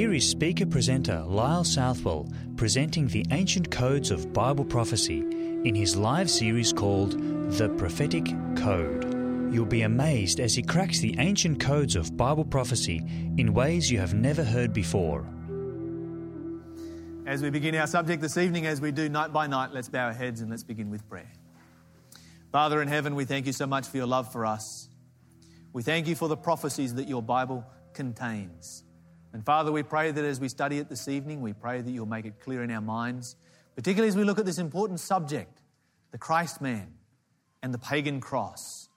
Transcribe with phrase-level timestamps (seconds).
[0.00, 5.94] Here is speaker presenter Lyle Southwell presenting the ancient codes of Bible prophecy in his
[5.94, 7.20] live series called
[7.52, 8.24] The Prophetic
[8.56, 9.52] Code.
[9.52, 13.04] You'll be amazed as he cracks the ancient codes of Bible prophecy
[13.36, 15.26] in ways you have never heard before.
[17.26, 20.06] As we begin our subject this evening, as we do night by night, let's bow
[20.06, 21.30] our heads and let's begin with prayer.
[22.52, 24.88] Father in heaven, we thank you so much for your love for us.
[25.74, 28.84] We thank you for the prophecies that your Bible contains.
[29.32, 32.06] And Father, we pray that as we study it this evening, we pray that you'll
[32.06, 33.36] make it clear in our minds,
[33.76, 35.60] particularly as we look at this important subject,
[36.10, 36.94] the Christ man
[37.62, 38.88] and the pagan cross.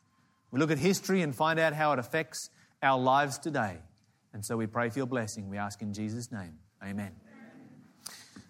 [0.51, 2.49] We look at history and find out how it affects
[2.81, 3.77] our lives today.
[4.33, 5.49] And so we pray for your blessing.
[5.49, 6.57] We ask in Jesus' name.
[6.83, 7.11] Amen.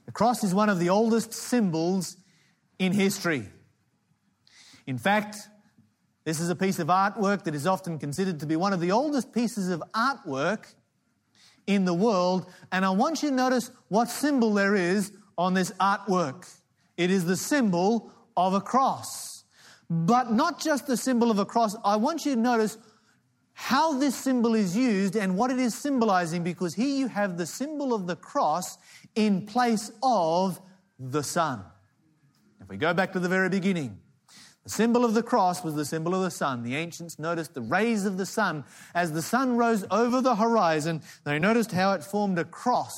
[0.05, 2.17] The cross is one of the oldest symbols
[2.79, 3.49] in history.
[4.85, 5.37] In fact,
[6.23, 8.91] this is a piece of artwork that is often considered to be one of the
[8.91, 10.73] oldest pieces of artwork
[11.67, 12.51] in the world.
[12.71, 16.49] And I want you to notice what symbol there is on this artwork.
[16.97, 19.43] It is the symbol of a cross.
[19.89, 21.75] But not just the symbol of a cross.
[21.83, 22.77] I want you to notice
[23.53, 27.45] how this symbol is used and what it is symbolizing because here you have the
[27.45, 28.77] symbol of the cross
[29.15, 30.59] in place of
[30.99, 31.63] the sun.
[32.59, 33.99] If we go back to the very beginning,
[34.63, 36.63] the symbol of the cross was the symbol of the sun.
[36.63, 38.63] The ancients noticed the rays of the sun.
[38.95, 42.93] As the sun rose over the horizon, they noticed how it formed a cross.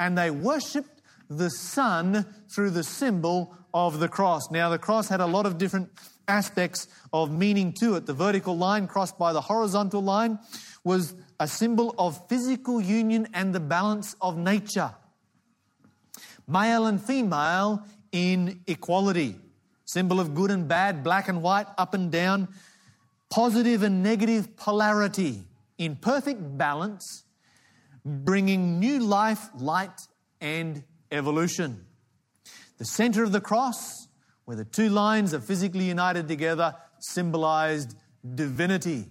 [0.00, 4.50] And they worshipped the sun through the symbol of the cross.
[4.50, 5.90] Now, the cross had a lot of different
[6.26, 8.06] aspects of meaning to it.
[8.06, 10.40] The vertical line crossed by the horizontal line
[10.82, 14.94] was a symbol of physical union and the balance of nature.
[16.48, 19.36] Male and female in equality
[19.88, 22.46] symbol of good and bad, black and white, up and down,
[23.30, 25.44] positive and negative polarity
[25.78, 27.24] in perfect balance,
[28.04, 29.98] bringing new life, light,
[30.42, 31.86] and evolution.
[32.76, 34.08] The center of the cross,
[34.44, 37.96] where the two lines are physically united together, symbolized
[38.34, 39.06] divinity.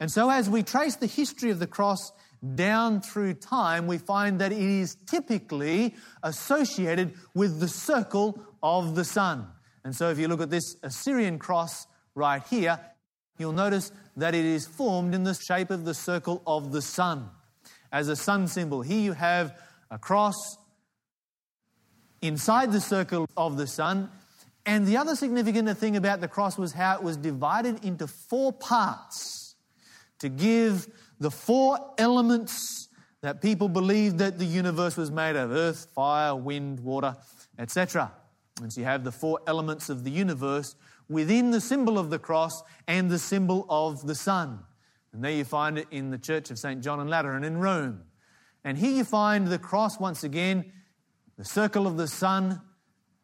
[0.00, 2.10] And so, as we trace the history of the cross
[2.56, 5.94] down through time, we find that it is typically
[6.24, 9.46] associated with the circle of the sun.
[9.86, 11.86] And so if you look at this Assyrian cross
[12.16, 12.80] right here,
[13.38, 17.30] you'll notice that it is formed in the shape of the circle of the sun
[17.92, 18.82] as a sun symbol.
[18.82, 19.56] Here you have
[19.88, 20.34] a cross
[22.20, 24.10] inside the circle of the sun.
[24.66, 28.52] And the other significant thing about the cross was how it was divided into four
[28.52, 29.54] parts
[30.18, 30.88] to give
[31.20, 32.88] the four elements
[33.22, 37.16] that people believed that the universe was made of earth, fire, wind, water,
[37.56, 38.10] etc.
[38.62, 40.76] And so you have the four elements of the universe
[41.08, 44.60] within the symbol of the cross and the symbol of the sun.
[45.12, 46.82] And there you find it in the Church of St.
[46.82, 48.02] John in Lateran in Rome.
[48.64, 50.72] And here you find the cross once again,
[51.36, 52.60] the circle of the sun,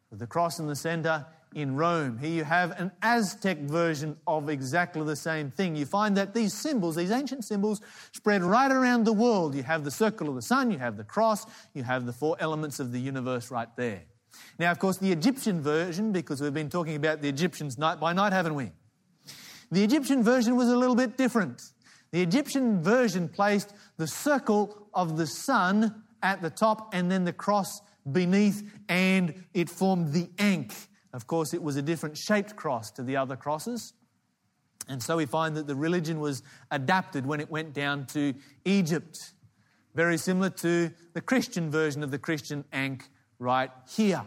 [0.09, 2.17] with the cross in the center in Rome.
[2.17, 5.75] Here you have an Aztec version of exactly the same thing.
[5.75, 9.55] You find that these symbols, these ancient symbols, spread right around the world.
[9.55, 12.37] You have the circle of the sun, you have the cross, you have the four
[12.39, 14.03] elements of the universe right there.
[14.59, 18.13] Now, of course, the Egyptian version, because we've been talking about the Egyptians night by
[18.13, 18.71] night, haven't we?
[19.71, 21.61] The Egyptian version was a little bit different.
[22.11, 27.33] The Egyptian version placed the circle of the sun at the top and then the
[27.33, 30.73] cross beneath, and it formed the ankh.
[31.13, 33.93] Of course, it was a different shaped cross to the other crosses.
[34.87, 38.33] And so we find that the religion was adapted when it went down to
[38.65, 39.33] Egypt.
[39.95, 43.09] Very similar to the Christian version of the Christian ankh
[43.43, 44.23] right here.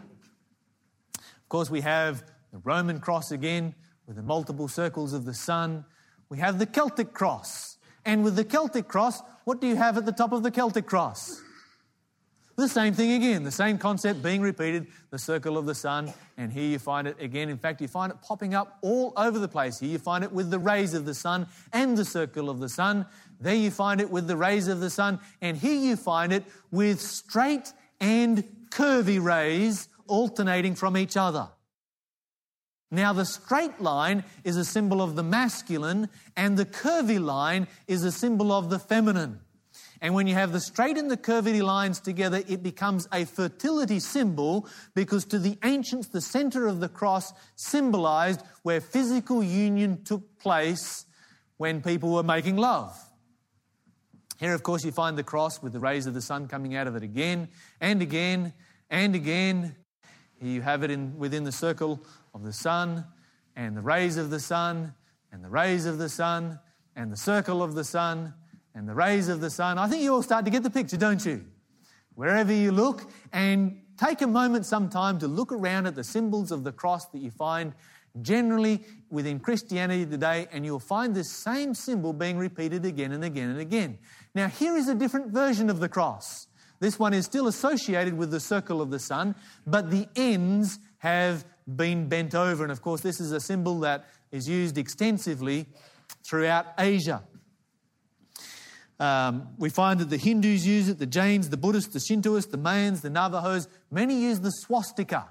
[1.15, 2.23] Of course, we have
[2.53, 5.85] the Roman cross again with the multiple circles of the sun.
[6.29, 7.77] We have the Celtic cross.
[8.05, 10.85] And with the Celtic cross, what do you have at the top of the Celtic
[10.85, 11.41] cross?
[12.57, 16.11] The same thing again, the same concept being repeated, the circle of the sun.
[16.37, 17.49] And here you find it again.
[17.49, 19.77] In fact, you find it popping up all over the place.
[19.77, 22.67] Here you find it with the rays of the sun and the circle of the
[22.67, 23.05] sun.
[23.39, 25.19] There you find it with the rays of the sun.
[25.39, 31.49] And here you find it with straight and curvy rays alternating from each other.
[32.89, 38.03] Now, the straight line is a symbol of the masculine, and the curvy line is
[38.03, 39.41] a symbol of the feminine.
[39.99, 43.99] And when you have the straight and the curvy lines together, it becomes a fertility
[43.99, 50.39] symbol because to the ancients, the center of the cross symbolized where physical union took
[50.39, 51.05] place
[51.57, 52.95] when people were making love.
[54.37, 56.85] Here, of course, you find the cross with the rays of the sun coming out
[56.85, 57.49] of it again
[57.81, 58.53] and again
[58.89, 59.75] and again.
[60.39, 62.05] Here you have it in, within the circle
[62.35, 63.03] of the sun
[63.55, 64.93] and the rays of the sun
[65.31, 66.59] and the rays of the sun
[66.95, 68.33] and the circle of the sun
[68.75, 69.79] and the rays of the sun.
[69.79, 71.43] I think you all start to get the picture, don't you?
[72.13, 76.63] Wherever you look, and take a moment sometime to look around at the symbols of
[76.63, 77.73] the cross that you find
[78.21, 83.49] generally within Christianity today, and you'll find this same symbol being repeated again and again
[83.49, 83.97] and again.
[84.35, 86.47] Now, here is a different version of the cross.
[86.79, 89.35] This one is still associated with the circle of the sun,
[89.65, 91.45] but the ends have
[91.75, 92.63] been bent over.
[92.63, 95.65] And of course, this is a symbol that is used extensively
[96.23, 97.23] throughout Asia.
[98.99, 102.57] Um, we find that the Hindus use it, the Jains, the Buddhists, the Shintoists, the
[102.57, 105.29] Mayans, the Navajos, many use the swastika.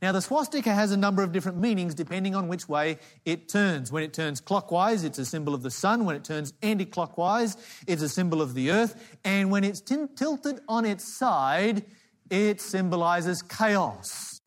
[0.00, 3.90] Now, the swastika has a number of different meanings depending on which way it turns.
[3.90, 6.04] When it turns clockwise, it's a symbol of the sun.
[6.04, 7.56] When it turns anti clockwise,
[7.86, 9.18] it's a symbol of the earth.
[9.24, 11.84] And when it's t- tilted on its side,
[12.30, 14.40] it symbolizes chaos.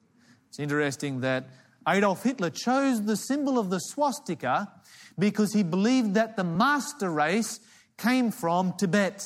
[0.48, 1.50] It's interesting that
[1.88, 4.72] Adolf Hitler chose the symbol of the swastika
[5.18, 7.60] because he believed that the master race
[7.98, 9.26] came from Tibet.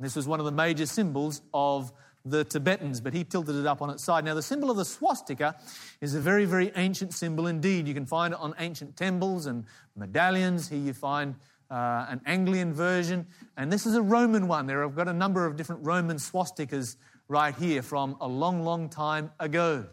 [0.00, 1.92] This was one of the major symbols of
[2.24, 4.24] the Tibetans, but he tilted it up on its side.
[4.24, 5.56] Now, the symbol of the swastika
[6.00, 7.86] is a very, very ancient symbol indeed.
[7.86, 10.68] You can find it on ancient temples and medallions.
[10.68, 11.34] Here you find
[11.70, 13.26] uh, an Anglian version,
[13.56, 14.66] and this is a Roman one.
[14.66, 16.96] There I've got a number of different Roman swastikas
[17.28, 19.86] right here from a long, long time ago.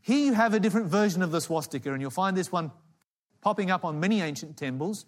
[0.00, 2.72] Here you have a different version of the swastika, and you'll find this one
[3.40, 5.06] popping up on many ancient temples.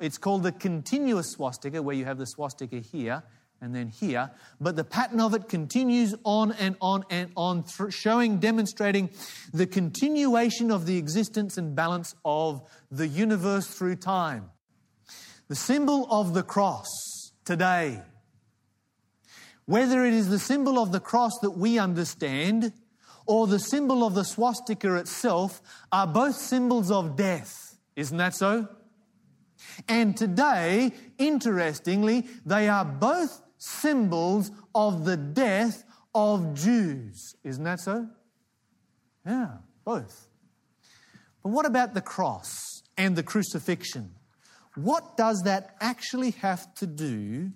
[0.00, 3.22] It's called the continuous swastika, where you have the swastika here
[3.60, 4.30] and then here.
[4.60, 9.10] But the pattern of it continues on and on and on, showing, demonstrating
[9.52, 14.50] the continuation of the existence and balance of the universe through time.
[15.48, 16.86] The symbol of the cross
[17.44, 18.02] today,
[19.64, 22.72] whether it is the symbol of the cross that we understand
[23.26, 27.78] or the symbol of the swastika itself, are both symbols of death.
[27.96, 28.68] Isn't that so?
[29.88, 35.84] And today, interestingly, they are both symbols of the death
[36.14, 37.34] of Jews.
[37.44, 38.08] Isn't that so?
[39.26, 40.28] Yeah, both.
[41.42, 44.14] But what about the cross and the crucifixion?
[44.74, 47.50] What does that actually have to do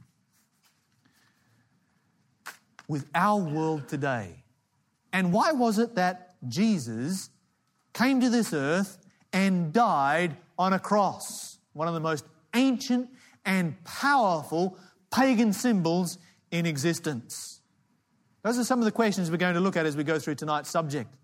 [2.88, 4.44] with our world today?
[5.12, 7.31] And why was it that Jesus
[7.93, 8.98] came to this earth
[9.32, 11.58] and died on a cross?
[11.75, 12.25] One of the most
[12.55, 13.08] ancient
[13.44, 14.78] and powerful
[15.12, 16.19] pagan symbols
[16.50, 17.61] in existence?
[18.43, 20.35] Those are some of the questions we're going to look at as we go through
[20.35, 21.14] tonight's subject.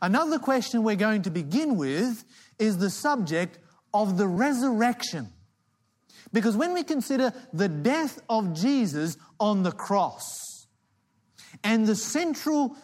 [0.00, 2.24] Another question we're going to begin with
[2.58, 3.58] is the subject
[3.92, 5.28] of the resurrection.
[6.32, 10.68] Because when we consider the death of Jesus on the cross
[11.64, 12.76] and the central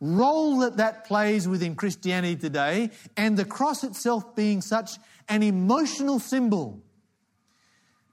[0.00, 4.92] role that that plays within Christianity today, and the cross itself being such
[5.28, 6.82] an emotional symbol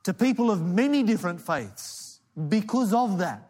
[0.03, 3.49] to people of many different faiths because of that.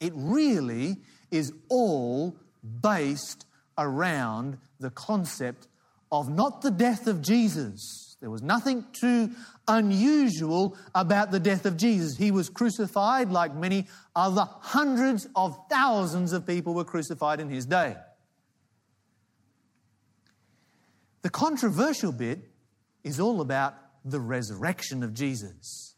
[0.00, 0.96] It really
[1.30, 2.36] is all
[2.82, 3.46] based
[3.76, 5.68] around the concept
[6.10, 8.16] of not the death of Jesus.
[8.20, 9.30] There was nothing too
[9.66, 12.16] unusual about the death of Jesus.
[12.16, 17.64] He was crucified like many other hundreds of thousands of people were crucified in his
[17.64, 17.96] day.
[21.22, 22.40] The controversial bit
[23.04, 25.94] is all about the resurrection of Jesus.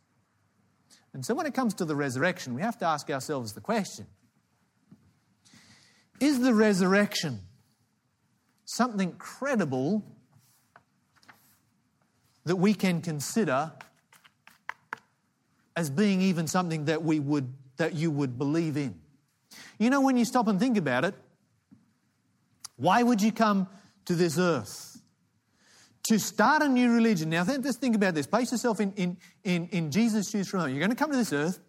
[1.14, 4.06] And so, when it comes to the resurrection, we have to ask ourselves the question
[6.21, 7.40] Is the resurrection
[8.64, 10.04] something credible
[12.44, 13.73] that we can consider
[15.76, 18.99] as being even something that we would that you would believe in?
[19.78, 21.14] You know, when you stop and think about it,
[22.76, 23.68] why would you come
[24.06, 24.92] to this earth?
[26.04, 27.30] To start a new religion.
[27.30, 28.26] Now, just think about this.
[28.26, 30.76] Place yourself in, in, in, in Jesus' shoes for a moment.
[30.76, 31.61] You're going to come to this earth.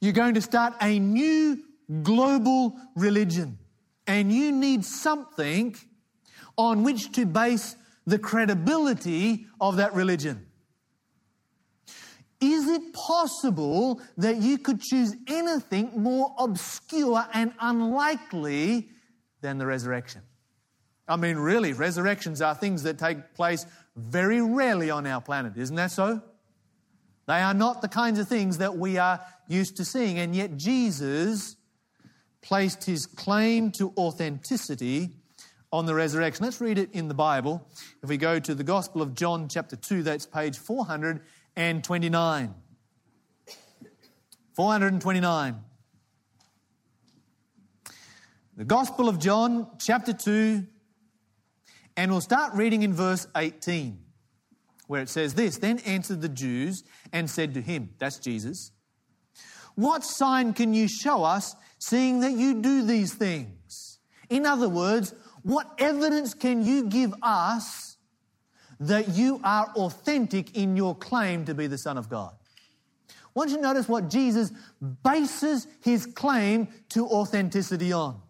[0.00, 1.62] You're going to start a new
[2.02, 3.58] global religion.
[4.06, 5.76] And you need something
[6.56, 10.46] on which to base the credibility of that religion.
[12.40, 18.90] Is it possible that you could choose anything more obscure and unlikely
[19.40, 20.22] than the resurrection?
[21.08, 23.64] I mean, really, resurrections are things that take place
[23.96, 26.22] very rarely on our planet, isn't that so?
[27.26, 30.56] They are not the kinds of things that we are used to seeing, and yet
[30.56, 31.56] Jesus
[32.42, 35.10] placed his claim to authenticity
[35.72, 36.44] on the resurrection.
[36.44, 37.66] Let's read it in the Bible.
[38.02, 42.54] If we go to the Gospel of John, chapter 2, that's page 429.
[44.54, 45.56] 429.
[48.56, 50.66] The Gospel of John, chapter 2,
[51.98, 53.98] and we'll start reading in verse 18.
[54.86, 58.70] where it says this Then answered the Jews and said to him, That's Jesus,
[59.74, 63.98] What sign can you show us, seeing that you do these things?
[64.30, 65.12] In other words,
[65.42, 67.96] what evidence can you give us
[68.78, 72.32] that you are authentic in your claim to be the Son of God?
[73.34, 74.52] Want you to notice what Jesus
[75.02, 78.20] bases his claim to authenticity on.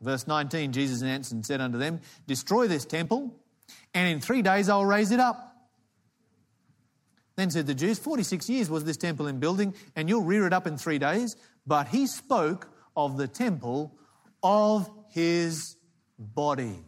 [0.00, 3.34] Verse 19 Jesus answered and said unto them, Destroy this temple,
[3.94, 5.46] and in three days I'll raise it up.
[7.36, 10.52] Then said the Jews, 46 years was this temple in building, and you'll rear it
[10.52, 11.36] up in three days.
[11.66, 13.96] But he spoke of the temple
[14.42, 15.76] of his
[16.18, 16.84] body.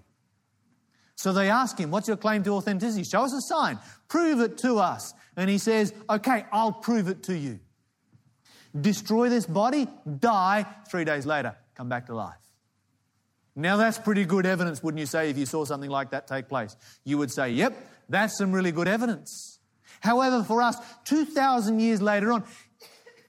[1.16, 3.04] So they ask him, What's your claim to authenticity?
[3.04, 3.78] Show us a sign.
[4.08, 5.14] Prove it to us.
[5.36, 7.60] And he says, Okay, I'll prove it to you.
[8.78, 9.86] Destroy this body,
[10.18, 12.41] die, three days later, come back to life.
[13.54, 16.48] Now that's pretty good evidence, wouldn't you say, if you saw something like that take
[16.48, 16.76] place?
[17.04, 17.74] You would say, Yep,
[18.08, 19.58] that's some really good evidence.
[20.00, 22.44] However, for us, 2,000 years later on,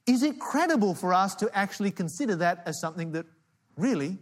[0.07, 3.25] is it credible for us to actually consider that as something that
[3.77, 4.17] really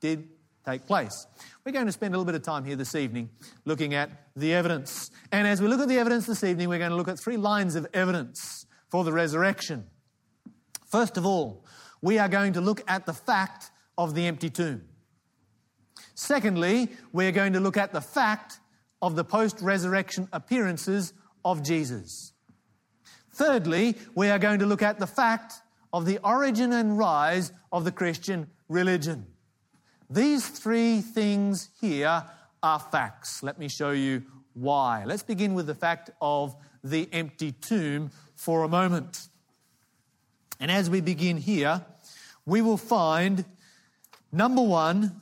[0.00, 0.28] did
[0.64, 1.26] take place.
[1.64, 3.30] We're going to spend a little bit of time here this evening
[3.64, 5.10] looking at the evidence.
[5.30, 7.36] And as we look at the evidence this evening, we're going to look at three
[7.36, 9.86] lines of evidence for the resurrection.
[10.90, 11.64] First of all,
[12.02, 14.82] we are going to look at the fact of the empty tomb.
[16.16, 18.58] Secondly, we're going to look at the fact
[19.02, 21.12] of the post resurrection appearances
[21.44, 22.32] of Jesus.
[23.34, 25.60] Thirdly, we are going to look at the fact
[25.92, 29.26] of the origin and rise of the Christian religion.
[30.08, 32.24] These three things here
[32.62, 33.42] are facts.
[33.42, 34.22] Let me show you
[34.54, 35.04] why.
[35.04, 39.28] Let's begin with the fact of the empty tomb for a moment.
[40.60, 41.84] And as we begin here,
[42.46, 43.44] we will find
[44.32, 45.20] number one,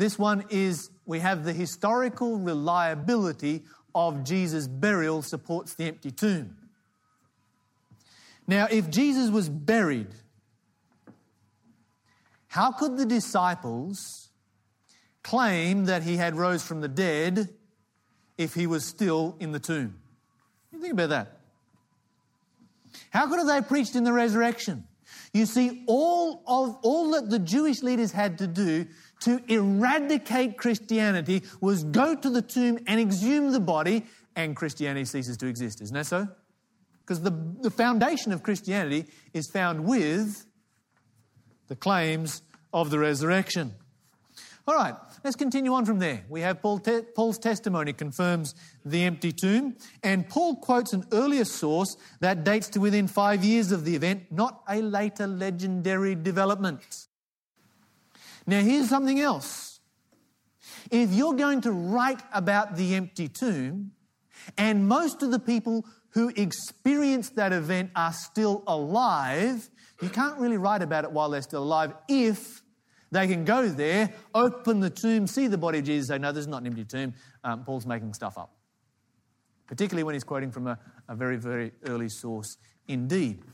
[0.00, 3.64] this one is we have the historical reliability
[3.94, 6.56] of Jesus' burial supports the empty tomb.
[8.46, 10.08] Now, if Jesus was buried,
[12.48, 14.30] how could the disciples
[15.22, 17.50] claim that he had rose from the dead
[18.38, 20.00] if he was still in the tomb?
[20.72, 21.40] You think about that.
[23.10, 24.84] How could have they preached in the resurrection?
[25.34, 28.86] You see, all of all that the Jewish leaders had to do
[29.20, 35.36] to eradicate Christianity was go to the tomb and exhume the body, and Christianity ceases
[35.38, 35.80] to exist.
[35.80, 36.28] Isn't that so?
[37.00, 40.46] Because the, the foundation of Christianity is found with
[41.68, 43.74] the claims of the resurrection.
[44.68, 46.24] All right, let's continue on from there.
[46.28, 51.44] We have Paul te- Paul's testimony confirms the empty tomb, and Paul quotes an earlier
[51.44, 57.08] source that dates to within five years of the event, not a later legendary development.
[58.50, 59.78] Now, here's something else.
[60.90, 63.92] If you're going to write about the empty tomb,
[64.58, 69.70] and most of the people who experienced that event are still alive,
[70.02, 72.62] you can't really write about it while they're still alive if
[73.12, 76.40] they can go there, open the tomb, see the body of Jesus, say, No, this
[76.40, 77.14] is not an empty tomb.
[77.44, 78.56] Um, Paul's making stuff up.
[79.68, 80.76] Particularly when he's quoting from a,
[81.08, 82.56] a very, very early source
[82.88, 83.44] indeed.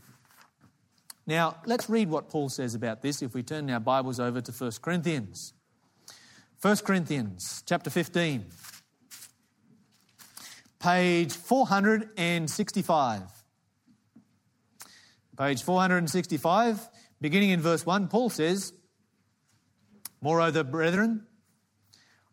[1.29, 4.53] Now, let's read what Paul says about this if we turn our Bibles over to
[4.53, 5.55] 1 Corinthians.
[6.63, 8.47] 1 Corinthians chapter 15,
[10.79, 13.23] page 465.
[15.37, 16.89] Page 465,
[17.21, 18.73] beginning in verse 1, Paul says,
[20.23, 21.27] Moreover, brethren,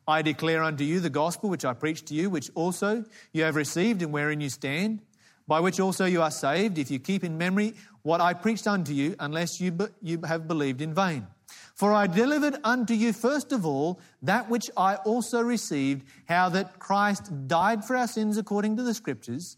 [0.07, 3.55] I declare unto you the gospel which I preached to you, which also you have
[3.55, 5.01] received and wherein you stand,
[5.47, 7.73] by which also you are saved, if you keep in memory
[8.03, 11.27] what I preached unto you, unless you, be, you have believed in vain.
[11.75, 16.79] For I delivered unto you first of all that which I also received, how that
[16.79, 19.57] Christ died for our sins according to the Scriptures,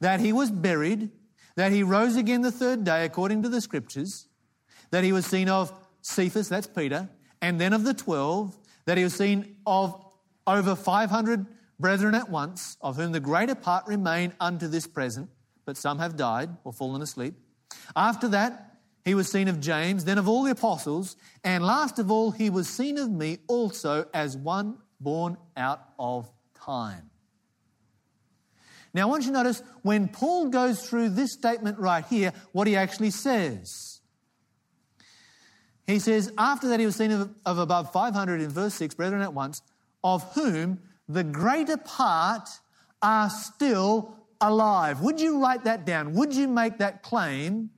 [0.00, 1.10] that he was buried,
[1.56, 4.28] that he rose again the third day according to the scriptures,
[4.90, 5.72] that he was seen of
[6.02, 7.08] Cephas, that's Peter,
[7.40, 9.94] and then of the twelve, that he was seen of
[10.46, 11.46] over 500
[11.78, 15.30] brethren at once, of whom the greater part remain unto this present,
[15.64, 17.34] but some have died or fallen asleep.
[17.96, 22.10] After that, he was seen of James, then of all the apostles, and last of
[22.10, 27.10] all, he was seen of me also as one born out of time.
[28.94, 32.66] Now, I want you to notice when Paul goes through this statement right here, what
[32.66, 34.00] he actually says.
[35.86, 39.22] He says, after that he was seen of, of above 500 in verse 6, brethren
[39.22, 39.62] at once,
[40.04, 42.48] of whom the greater part
[43.00, 45.00] are still alive.
[45.00, 46.12] Would you write that down?
[46.14, 47.70] Would you make that claim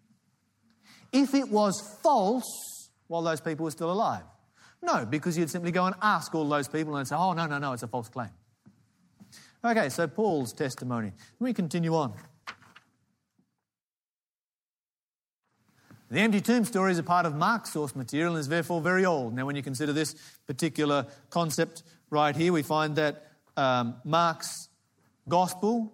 [1.13, 4.25] if it was false while those people were still alive?
[4.83, 7.59] No, because you'd simply go and ask all those people and say, oh, no, no,
[7.59, 8.31] no, it's a false claim.
[9.65, 11.13] Okay, so Paul's testimony.
[11.39, 12.15] We continue on.
[16.11, 19.07] The empty tomb story is a part of Mark's source material and is therefore very
[19.07, 19.35] old.
[19.35, 20.15] Now, when you consider this
[20.47, 24.69] particular concept right here, we find that um, Mark's
[25.29, 25.93] gospel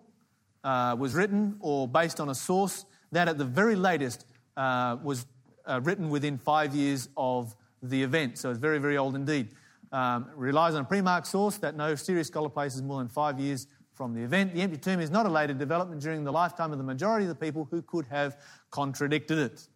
[0.64, 4.26] uh, was written or based on a source that at the very latest
[4.57, 5.26] uh, was
[5.67, 8.38] uh, written within five years of the event.
[8.38, 9.49] So it's very, very old indeed.
[9.93, 13.40] Um, relies on a pre Mark source that no serious scholar places more than five
[13.40, 14.55] years from the event.
[14.55, 17.29] The empty tomb is not a later development during the lifetime of the majority of
[17.29, 18.37] the people who could have
[18.71, 19.67] contradicted it.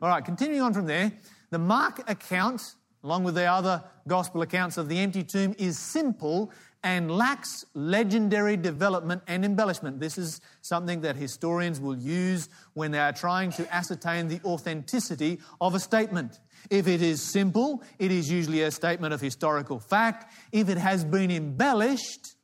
[0.00, 1.12] All right, continuing on from there,
[1.50, 6.52] the Mark account, along with the other gospel accounts of the empty tomb, is simple
[6.82, 9.98] and lacks legendary development and embellishment.
[10.00, 15.40] This is something that historians will use when they are trying to ascertain the authenticity
[15.60, 16.38] of a statement.
[16.70, 20.32] If it is simple, it is usually a statement of historical fact.
[20.52, 22.34] If it has been embellished,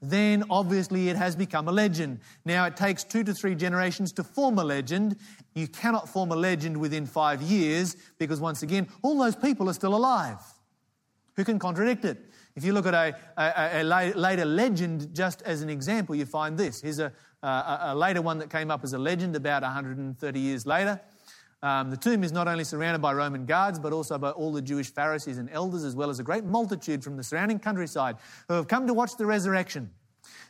[0.00, 2.20] then obviously it has become a legend.
[2.44, 5.16] Now, it takes two to three generations to form a legend.
[5.54, 9.74] You cannot form a legend within five years because, once again, all those people are
[9.74, 10.38] still alive.
[11.34, 12.27] Who can contradict it?
[12.58, 16.58] If you look at a, a, a later legend, just as an example, you find
[16.58, 16.80] this.
[16.80, 21.00] Here's a, a, later one that came up as a legend about 130 years later.
[21.62, 24.60] Um, the tomb is not only surrounded by Roman guards, but also by all the
[24.60, 28.16] Jewish Pharisees and elders, as well as a great multitude from the surrounding countryside
[28.48, 29.92] who have come to watch the resurrection.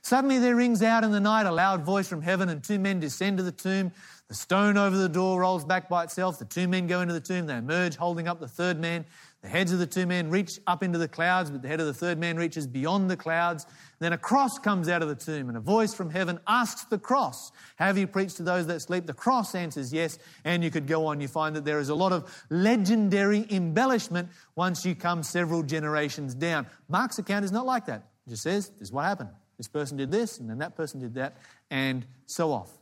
[0.00, 3.00] Suddenly there rings out in the night a loud voice from heaven, and two men
[3.00, 3.92] descend to the tomb.
[4.28, 6.38] The stone over the door rolls back by itself.
[6.38, 7.46] The two men go into the tomb.
[7.46, 9.04] They emerge holding up the third man.
[9.42, 11.86] The heads of the two men reach up into the clouds, but the head of
[11.86, 13.66] the third man reaches beyond the clouds.
[14.00, 16.98] Then a cross comes out of the tomb, and a voice from heaven asks the
[16.98, 19.06] cross, Have you preached to those that sleep?
[19.06, 21.20] The cross answers yes, and you could go on.
[21.20, 26.34] You find that there is a lot of legendary embellishment once you come several generations
[26.34, 26.66] down.
[26.88, 28.08] Mark's account is not like that.
[28.26, 29.30] It just says, This is what happened.
[29.56, 31.36] This person did this, and then that person did that,
[31.70, 32.77] and so off.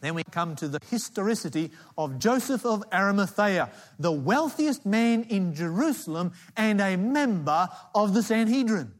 [0.00, 6.32] Then we come to the historicity of Joseph of Arimathea, the wealthiest man in Jerusalem
[6.56, 8.92] and a member of the Sanhedrin.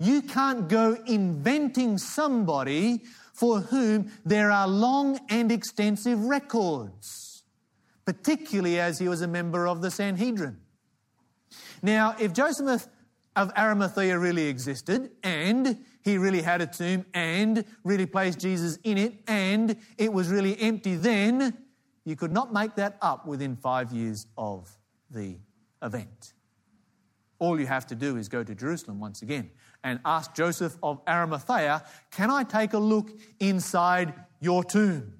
[0.00, 3.02] You can't go inventing somebody
[3.32, 7.44] for whom there are long and extensive records,
[8.04, 10.58] particularly as he was a member of the Sanhedrin.
[11.82, 12.88] Now, if Joseph
[13.36, 18.98] of Arimathea really existed and he really had a tomb and really placed Jesus in
[18.98, 21.56] it and it was really empty, then
[22.04, 24.70] you could not make that up within five years of
[25.10, 25.38] the
[25.82, 26.34] event.
[27.38, 29.50] All you have to do is go to Jerusalem once again
[29.82, 35.14] and ask Joseph of Arimathea, Can I take a look inside your tomb?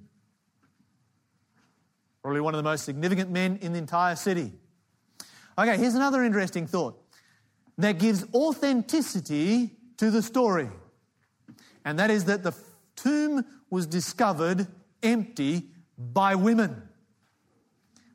[2.23, 4.53] Probably one of the most significant men in the entire city.
[5.59, 7.01] Okay, here's another interesting thought
[7.79, 10.69] that gives authenticity to the story.
[11.85, 12.55] And that is that the
[12.97, 14.67] tomb was discovered
[15.03, 16.89] empty by women.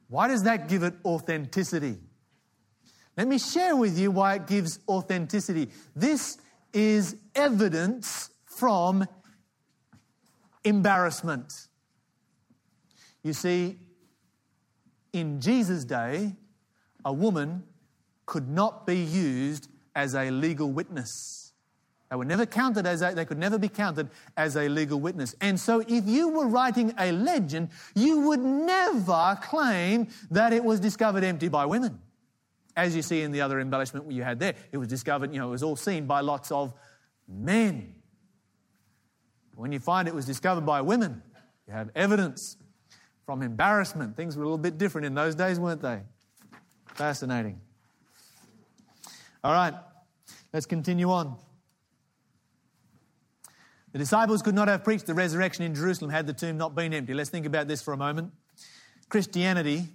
[0.08, 1.98] Why does that give it authenticity?
[3.16, 5.70] Let me share with you why it gives authenticity.
[5.96, 6.38] This
[6.74, 9.06] is evidence from
[10.64, 11.54] embarrassment.
[13.24, 13.78] You see,
[15.14, 16.36] in Jesus' day,
[17.04, 17.64] a woman
[18.26, 21.49] could not be used as a legal witness.
[22.10, 25.36] They were never counted as a, they could never be counted as a legal witness.
[25.42, 30.80] And so if you were writing a legend, you would never claim that it was
[30.80, 32.00] discovered empty by women.
[32.76, 35.50] As you see in the other embellishment you had there, it was discovered, you know,
[35.50, 36.74] it was all seen by lots of
[37.28, 37.94] men.
[39.54, 41.22] When you find it was discovered by women,
[41.68, 42.58] you have evidence
[43.26, 44.16] from embarrassment.
[44.16, 46.00] Things were a little bit different in those days, weren't they?
[46.96, 47.60] Fascinating.
[49.44, 49.74] All right,
[50.52, 51.38] let's continue on.
[53.92, 56.94] The disciples could not have preached the resurrection in Jerusalem had the tomb not been
[56.94, 57.14] empty.
[57.14, 58.32] Let's think about this for a moment.
[59.10, 59.88] Christianity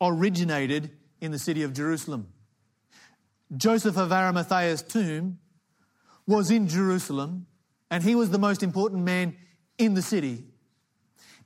[0.00, 2.28] originated in the city of Jerusalem.
[3.56, 5.38] Joseph of Arimathea's tomb
[6.26, 7.46] was in Jerusalem,
[7.90, 9.36] and he was the most important man
[9.78, 10.44] in the city.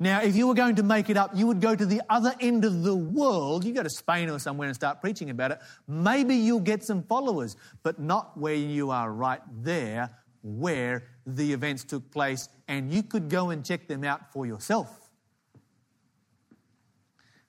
[0.01, 2.33] Now, if you were going to make it up, you would go to the other
[2.41, 3.65] end of the world.
[3.65, 5.59] You go to Spain or somewhere and start preaching about it.
[5.89, 10.11] Maybe you'll get some followers, but not where you are right there
[10.43, 11.05] where
[11.37, 15.11] the events took place, and you could go and check them out for yourself.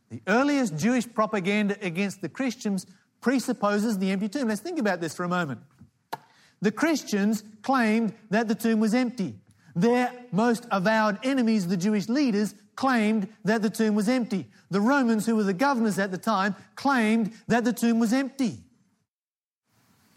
[0.09, 2.85] The earliest Jewish propaganda against the Christians
[3.21, 4.47] presupposes the empty tomb.
[4.47, 5.61] Let's think about this for a moment.
[6.61, 9.35] The Christians claimed that the tomb was empty.
[9.75, 14.47] Their most avowed enemies, the Jewish leaders, claimed that the tomb was empty.
[14.69, 18.57] The Romans, who were the governors at the time, claimed that the tomb was empty.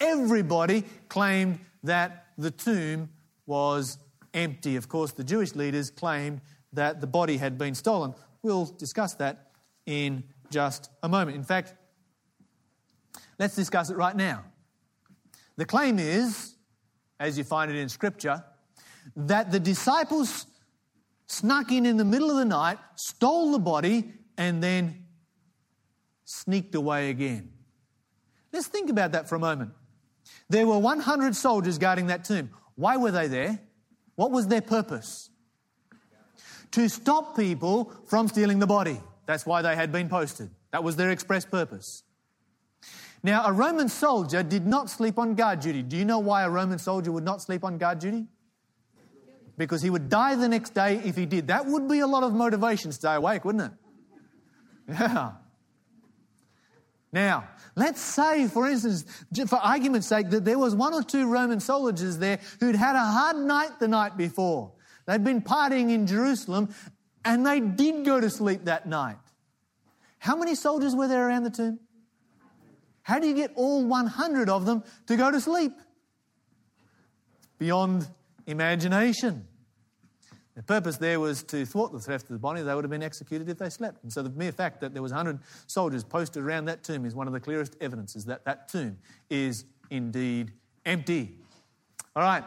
[0.02, 3.08] everybody claimed that the tomb
[3.46, 3.98] was
[4.34, 4.76] empty.
[4.76, 6.40] Of course, the Jewish leaders claimed
[6.72, 8.14] that the body had been stolen.
[8.42, 9.52] We'll discuss that
[9.86, 11.36] in just a moment.
[11.36, 11.74] In fact,
[13.38, 14.44] let's discuss it right now.
[15.56, 16.54] The claim is,
[17.20, 18.42] as you find it in Scripture,
[19.16, 20.46] that the disciples
[21.26, 25.04] snuck in in the middle of the night, stole the body, and then
[26.24, 27.50] sneaked away again.
[28.52, 29.72] Let's think about that for a moment.
[30.48, 32.50] There were 100 soldiers guarding that tomb.
[32.76, 33.60] Why were they there?
[34.16, 35.30] What was their purpose?
[36.72, 39.00] To stop people from stealing the body.
[39.26, 40.50] That's why they had been posted.
[40.70, 42.02] That was their express purpose.
[43.22, 45.82] Now, a Roman soldier did not sleep on guard duty.
[45.82, 48.26] Do you know why a Roman soldier would not sleep on guard duty?
[49.56, 51.46] Because he would die the next day if he did.
[51.48, 53.72] That would be a lot of motivation to stay awake, wouldn't it?
[54.88, 55.32] Yeah.
[57.12, 59.04] Now, let's say, for instance,
[59.46, 63.04] for argument's sake, that there was one or two Roman soldiers there who'd had a
[63.04, 64.72] hard night the night before.
[65.06, 66.74] They'd been partying in Jerusalem
[67.24, 69.18] and they did go to sleep that night.
[70.18, 71.80] How many soldiers were there around the tomb?
[73.02, 75.72] How do you get all 100 of them to go to sleep?
[77.58, 78.08] Beyond
[78.46, 79.46] imagination.
[80.62, 82.62] The purpose there was to thwart the theft of the body.
[82.62, 84.04] They would have been executed if they slept.
[84.04, 87.16] And so the mere fact that there was 100 soldiers posted around that tomb is
[87.16, 88.98] one of the clearest evidences that that tomb
[89.28, 90.52] is indeed
[90.86, 91.34] empty.
[92.14, 92.44] All right.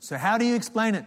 [0.00, 1.04] So how do you explain it?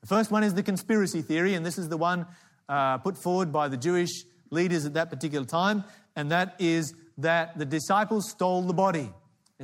[0.00, 2.26] The first one is the conspiracy theory, and this is the one
[2.68, 4.12] uh, put forward by the Jewish
[4.50, 5.82] leaders at that particular time,
[6.14, 9.10] and that is that the disciples stole the body.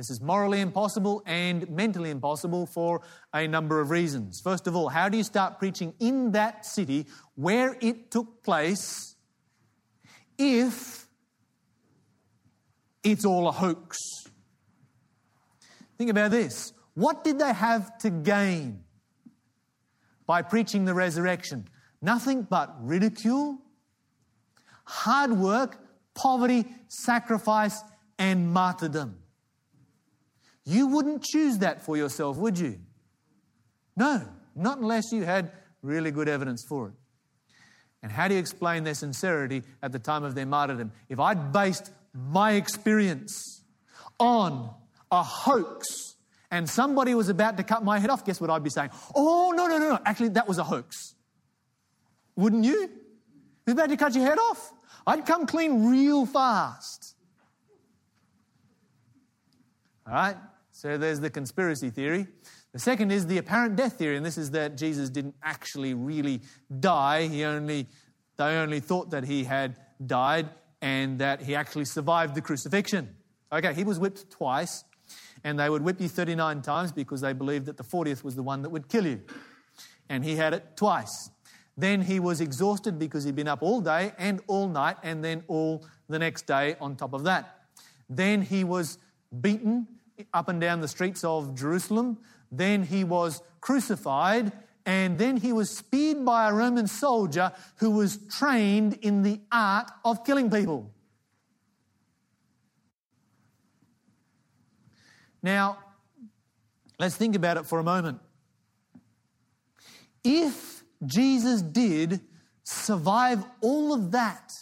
[0.01, 3.03] This is morally impossible and mentally impossible for
[3.35, 4.41] a number of reasons.
[4.43, 9.15] First of all, how do you start preaching in that city where it took place
[10.39, 11.05] if
[13.03, 13.99] it's all a hoax?
[15.99, 16.73] Think about this.
[16.95, 18.83] What did they have to gain
[20.25, 21.67] by preaching the resurrection?
[22.01, 23.59] Nothing but ridicule,
[24.83, 25.77] hard work,
[26.15, 27.83] poverty, sacrifice,
[28.17, 29.20] and martyrdom.
[30.65, 32.79] You wouldn't choose that for yourself, would you?
[33.95, 34.21] No,
[34.55, 36.93] not unless you had really good evidence for it.
[38.03, 40.91] And how do you explain their sincerity at the time of their martyrdom?
[41.09, 43.63] If I'd based my experience
[44.19, 44.73] on
[45.11, 46.15] a hoax
[46.49, 48.89] and somebody was about to cut my head off, guess what I'd be saying?
[49.15, 49.99] Oh, no, no, no, no.
[50.05, 51.15] Actually, that was a hoax.
[52.35, 52.89] Wouldn't you?
[53.65, 54.71] Who's about to cut your head off?
[55.05, 57.15] I'd come clean real fast.
[60.07, 60.37] All right?
[60.81, 62.25] So there's the conspiracy theory.
[62.73, 66.41] The second is the apparent death theory, and this is that Jesus didn't actually really
[66.79, 67.27] die.
[67.27, 67.85] He only,
[68.37, 70.49] they only thought that he had died
[70.81, 73.15] and that he actually survived the crucifixion.
[73.53, 74.83] Okay, he was whipped twice,
[75.43, 78.41] and they would whip you 39 times because they believed that the 40th was the
[78.41, 79.21] one that would kill you.
[80.09, 81.29] And he had it twice.
[81.77, 85.43] Then he was exhausted because he'd been up all day and all night, and then
[85.47, 87.65] all the next day on top of that.
[88.09, 88.97] Then he was
[89.41, 89.85] beaten
[90.33, 92.17] up and down the streets of Jerusalem.
[92.51, 94.51] Then he was crucified,
[94.85, 99.89] and then he was speared by a Roman soldier who was trained in the art
[100.03, 100.91] of killing people.
[105.43, 105.79] Now,
[106.99, 108.19] let's think about it for a moment.
[110.23, 112.21] If Jesus did
[112.63, 114.53] survive all of that,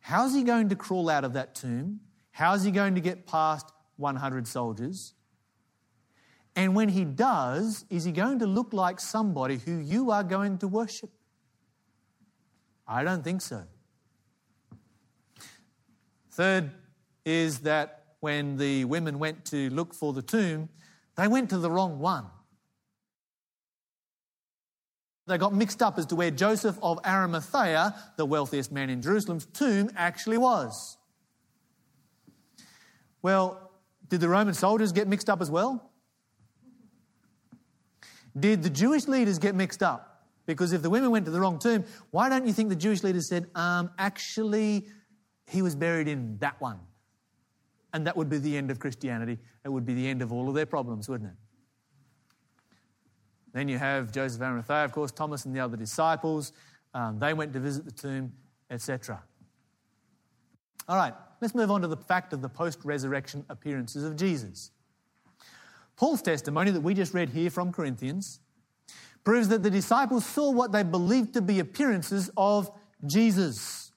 [0.00, 2.00] how's he going to crawl out of that tomb?
[2.30, 3.66] How's he going to get past
[3.96, 5.14] 100 soldiers?
[6.56, 10.58] And when he does, is he going to look like somebody who you are going
[10.58, 11.10] to worship?
[12.86, 13.62] I don't think so.
[16.32, 16.70] Third
[17.24, 20.68] is that when the women went to look for the tomb,
[21.16, 22.26] they went to the wrong one.
[25.26, 29.46] They got mixed up as to where Joseph of Arimathea, the wealthiest man in Jerusalem's
[29.46, 30.96] tomb, actually was.
[33.22, 33.70] Well,
[34.08, 35.90] did the Roman soldiers get mixed up as well?
[38.38, 40.24] Did the Jewish leaders get mixed up?
[40.46, 43.02] Because if the women went to the wrong tomb, why don't you think the Jewish
[43.02, 44.86] leaders said, um, actually,
[45.46, 46.80] he was buried in that one?
[47.92, 49.38] And that would be the end of Christianity.
[49.64, 51.36] It would be the end of all of their problems, wouldn't it?
[53.52, 56.52] Then you have Joseph Arimathea, of course, Thomas and the other disciples.
[56.94, 58.32] Um, they went to visit the tomb,
[58.70, 59.22] etc.
[60.88, 64.70] All right, let's move on to the fact of the post resurrection appearances of Jesus.
[65.96, 68.40] Paul's testimony that we just read here from Corinthians
[69.24, 72.70] proves that the disciples saw what they believed to be appearances of
[73.06, 73.92] Jesus.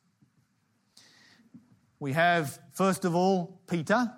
[2.00, 4.12] We have, first of all, Peter,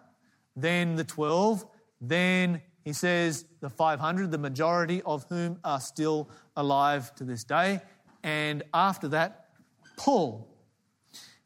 [0.56, 1.66] then the 12,
[2.02, 7.82] then he says the 500, the majority of whom are still alive to this day.
[8.24, 9.50] And after that,
[9.98, 10.48] Paul.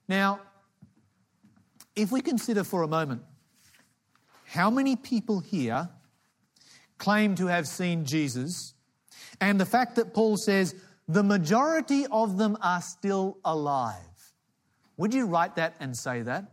[0.08, 0.39] Now,
[1.99, 3.21] if we consider for a moment
[4.45, 5.89] how many people here
[6.97, 8.73] claim to have seen Jesus,
[9.41, 10.75] and the fact that Paul says
[11.07, 13.95] the majority of them are still alive,
[14.97, 16.51] would you write that and say that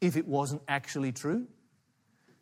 [0.00, 1.46] if it wasn't actually true?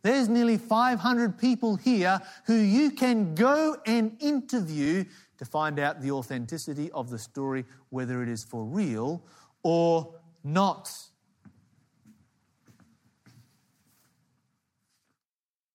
[0.02, 5.05] There's nearly 500 people here who you can go and interview
[5.38, 9.22] to find out the authenticity of the story, whether it is for real
[9.62, 10.90] or not.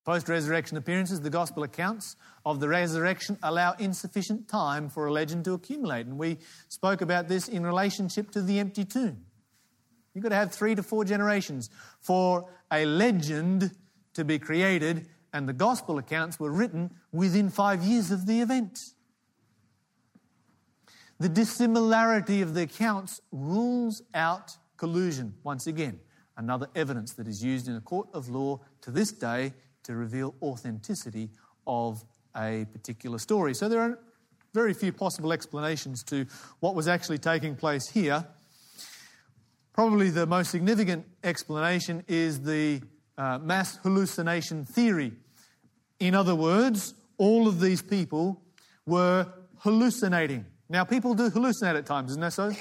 [0.03, 5.45] Post resurrection appearances, the gospel accounts of the resurrection allow insufficient time for a legend
[5.45, 6.07] to accumulate.
[6.07, 9.25] And we spoke about this in relationship to the empty tomb.
[10.13, 13.71] You've got to have three to four generations for a legend
[14.15, 18.77] to be created, and the gospel accounts were written within five years of the event.
[21.19, 25.35] The dissimilarity of the accounts rules out collusion.
[25.43, 25.99] Once again,
[26.35, 29.53] another evidence that is used in a court of law to this day
[29.91, 31.29] to reveal authenticity
[31.67, 32.03] of
[32.35, 33.53] a particular story.
[33.53, 33.99] So there are
[34.53, 36.25] very few possible explanations to
[36.59, 38.25] what was actually taking place here.
[39.73, 42.81] Probably the most significant explanation is the
[43.17, 45.13] uh, mass hallucination theory.
[45.99, 48.41] In other words, all of these people
[48.85, 49.27] were
[49.59, 50.45] hallucinating.
[50.69, 52.51] Now, people do hallucinate at times, isn't that so?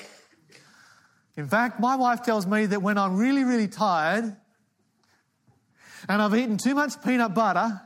[1.37, 4.37] In fact, my wife tells me that when I'm really, really tired
[6.09, 7.81] and I've eaten too much peanut butter,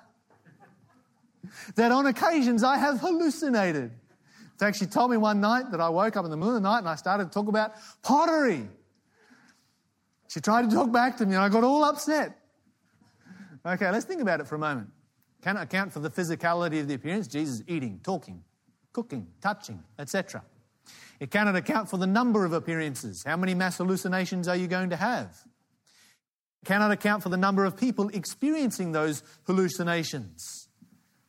[1.77, 3.85] that on occasions I have hallucinated.
[3.85, 6.63] In fact, she told me one night that I woke up in the middle of
[6.63, 7.73] the night and I started to talk about
[8.03, 8.69] pottery.
[10.29, 12.39] She tried to talk back to me and I got all upset.
[13.67, 14.91] Okay, let's think about it for a moment.
[15.43, 17.27] Can it account for the physicality of the appearance.
[17.27, 18.43] Jesus eating, talking,
[18.93, 20.43] cooking, touching, etc.
[21.21, 23.25] It cannot account for the number of appearances.
[23.25, 25.37] How many mass hallucinations are you going to have?
[26.65, 30.69] Cannot account for the number of people experiencing those hallucinations.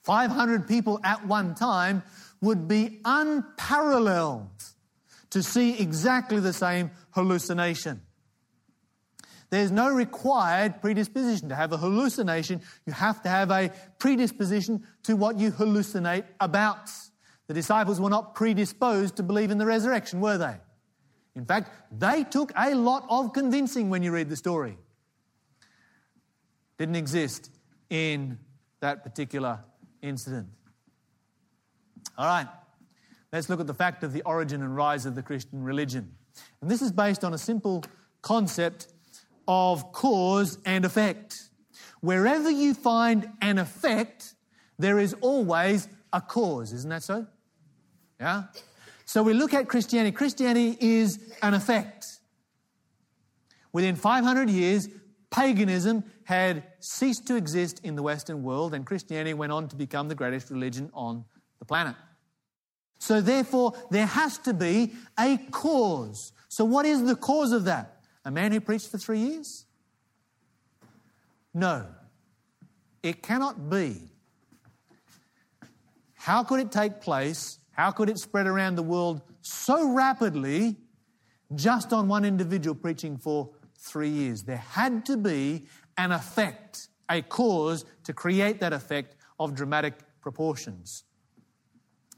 [0.03, 2.03] 500 people at one time
[2.41, 4.63] would be unparalleled
[5.31, 8.01] to see exactly the same hallucination.
[9.49, 11.49] There's no required predisposition.
[11.49, 16.89] To have a hallucination, you have to have a predisposition to what you hallucinate about.
[17.47, 20.55] The disciples were not predisposed to believe in the resurrection, were they?
[21.35, 24.77] In fact, they took a lot of convincing when you read the story.
[26.77, 27.51] Didn't exist
[27.89, 28.37] in
[28.81, 29.59] that particular
[30.01, 30.47] incident.
[32.17, 32.47] All right,
[33.33, 36.11] let's look at the fact of the origin and rise of the Christian religion.
[36.61, 37.83] And this is based on a simple
[38.21, 38.87] concept
[39.47, 41.49] of cause and effect.
[42.01, 44.33] Wherever you find an effect,
[44.77, 46.73] there is always a cause.
[46.73, 47.25] Isn't that so?
[48.19, 48.43] Yeah?
[49.05, 50.11] So we look at Christianity.
[50.11, 52.19] Christianity is an effect.
[53.71, 54.89] Within 500 years,
[55.35, 60.07] paganism had ceased to exist in the Western world, and Christianity went on to become
[60.07, 61.25] the greatest religion on
[61.59, 61.95] the planet.
[62.99, 66.31] So, therefore, there has to be a cause.
[66.47, 68.01] So, what is the cause of that?
[68.23, 69.65] A man who preached for three years?
[71.53, 71.85] No.
[73.03, 74.09] It cannot be.
[76.13, 77.59] How could it take place?
[77.71, 80.77] How could it spread around the world so rapidly
[81.53, 83.49] just on one individual preaching for
[83.85, 84.43] three years?
[84.43, 85.65] There had to be
[85.97, 91.03] an effect, a cause to create that effect of dramatic proportions.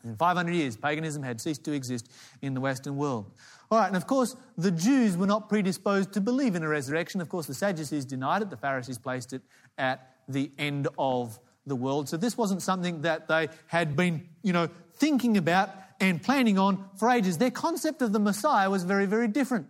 [0.03, 3.31] In 500 years, paganism had ceased to exist in the Western world.
[3.69, 7.19] All right, and of course, the Jews were not predisposed to believe in a resurrection.
[7.19, 9.41] Of course, the Sadducees denied it, the Pharisees placed it
[9.77, 12.07] at the end of the world.
[12.07, 16.85] So this wasn't something that they had been, you know, thinking about and planning on
[16.95, 17.37] for ages.
[17.37, 19.67] Their concept of the Messiah was very, very different.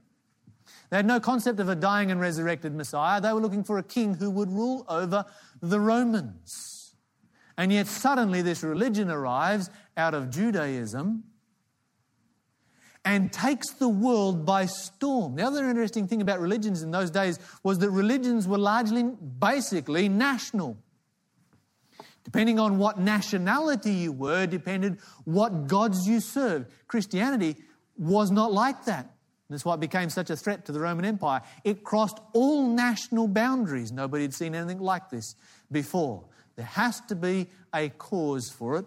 [0.90, 3.20] They had no concept of a dying and resurrected Messiah.
[3.20, 5.26] They were looking for a king who would rule over
[5.62, 6.96] the Romans.
[7.58, 11.24] And yet, suddenly, this religion arrives out of Judaism
[13.04, 15.36] and takes the world by storm.
[15.36, 20.08] The other interesting thing about religions in those days was that religions were largely, basically,
[20.08, 20.78] national.
[22.24, 26.70] Depending on what nationality you were, depended what gods you served.
[26.88, 27.56] Christianity
[27.98, 29.17] was not like that.
[29.50, 31.42] That's why it became such a threat to the Roman Empire.
[31.64, 33.92] It crossed all national boundaries.
[33.92, 35.36] Nobody had seen anything like this
[35.72, 36.26] before.
[36.58, 38.86] There has to be a cause for it.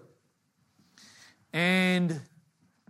[1.52, 2.20] And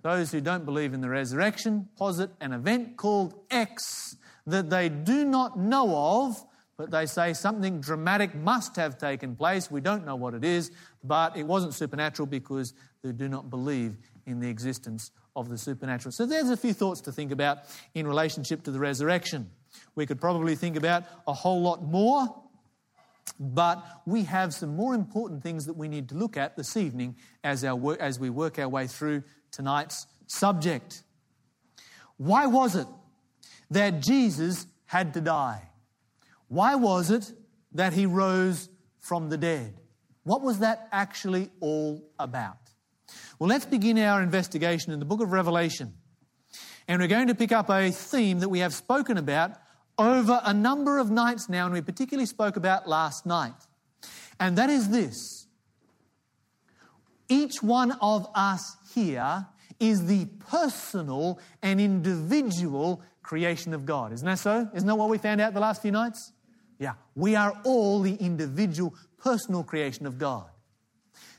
[0.02, 5.24] those who don't believe in the resurrection posit an event called X that they do
[5.24, 6.42] not know of,
[6.76, 9.70] but they say something dramatic must have taken place.
[9.70, 10.70] We don't know what it is,
[11.04, 16.12] but it wasn't supernatural because they do not believe in the existence of the supernatural.
[16.12, 17.58] So there's a few thoughts to think about
[17.94, 19.50] in relationship to the resurrection.
[19.94, 22.42] We could probably think about a whole lot more,
[23.38, 27.16] but we have some more important things that we need to look at this evening
[27.44, 31.02] as, our, as we work our way through tonight's subject.
[32.16, 32.86] Why was it
[33.70, 35.68] that Jesus had to die?
[36.48, 37.32] Why was it
[37.72, 39.80] that he rose from the dead?
[40.24, 42.69] What was that actually all about?
[43.40, 45.94] Well, let's begin our investigation in the book of Revelation.
[46.86, 49.52] And we're going to pick up a theme that we have spoken about
[49.96, 53.54] over a number of nights now, and we particularly spoke about last night.
[54.38, 55.46] And that is this
[57.30, 59.46] each one of us here
[59.78, 64.12] is the personal and individual creation of God.
[64.12, 64.68] Isn't that so?
[64.74, 66.32] Isn't that what we found out the last few nights?
[66.78, 66.92] Yeah.
[67.14, 70.50] We are all the individual, personal creation of God.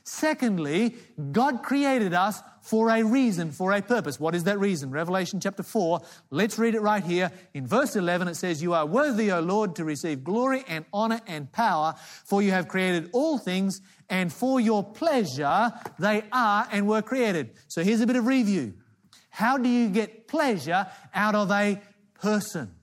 [0.04, 0.96] Secondly,
[1.30, 4.18] God created us for a reason, for a purpose.
[4.18, 4.90] What is that reason?
[4.90, 6.00] Revelation chapter 4.
[6.30, 7.30] Let's read it right here.
[7.54, 11.20] In verse 11, it says, You are worthy, O Lord, to receive glory and honor
[11.26, 16.86] and power, for you have created all things, and for your pleasure they are and
[16.86, 17.52] were created.
[17.68, 18.74] So here's a bit of review.
[19.30, 21.80] How do you get pleasure out of a
[22.20, 22.74] person?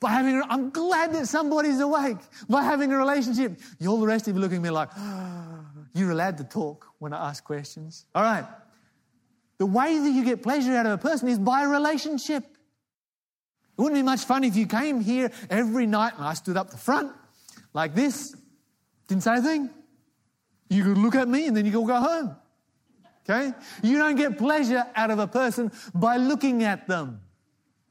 [0.00, 2.16] By having, I'm glad that somebody's awake.
[2.48, 3.60] By having a relationship.
[3.78, 5.60] You're all the rest of you looking at me like, oh,
[5.94, 8.06] you're allowed to talk when I ask questions.
[8.14, 8.46] All right.
[9.58, 12.42] The way that you get pleasure out of a person is by a relationship.
[12.44, 16.70] It wouldn't be much fun if you came here every night and I stood up
[16.70, 17.12] the front
[17.74, 18.34] like this,
[19.08, 19.70] didn't say a thing.
[20.68, 22.36] You could look at me and then you could go home.
[23.28, 23.52] Okay?
[23.82, 27.20] You don't get pleasure out of a person by looking at them.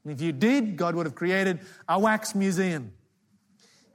[0.04, 2.92] And if you did, God would have created a wax museum.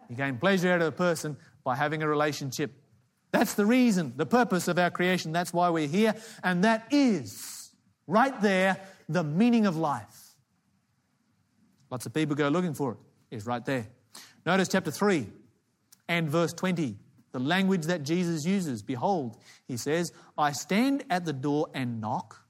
[0.09, 2.71] You gain pleasure out of a person by having a relationship.
[3.31, 5.31] That's the reason, the purpose of our creation.
[5.31, 6.15] That's why we're here.
[6.43, 7.71] And that is,
[8.07, 8.77] right there,
[9.09, 10.35] the meaning of life.
[11.89, 12.97] Lots of people go looking for it.
[13.31, 13.87] It's right there.
[14.45, 15.27] Notice chapter 3
[16.07, 16.97] and verse 20,
[17.31, 18.83] the language that Jesus uses.
[18.83, 19.37] Behold,
[19.67, 22.44] he says, I stand at the door and knock.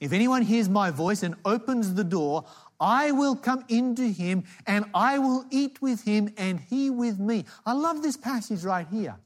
[0.00, 2.46] If anyone hears my voice and opens the door,
[2.80, 7.44] I will come into him and I will eat with him and he with me.
[7.66, 9.16] I love this passage right here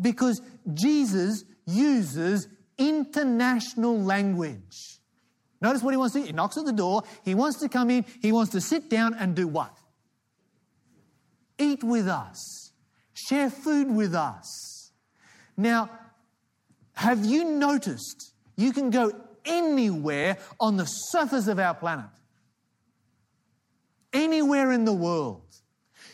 [0.00, 0.42] because
[0.74, 5.00] Jesus uses international language.
[5.62, 6.26] Notice what he wants to do.
[6.26, 7.04] He knocks at the door.
[7.24, 8.04] He wants to come in.
[8.20, 9.74] He wants to sit down and do what?
[11.58, 12.72] Eat with us.
[13.14, 14.90] Share food with us.
[15.56, 15.88] Now,
[16.92, 19.12] have you noticed you can go
[19.44, 22.06] anywhere on the surface of our planet.
[24.12, 25.42] Anywhere in the world.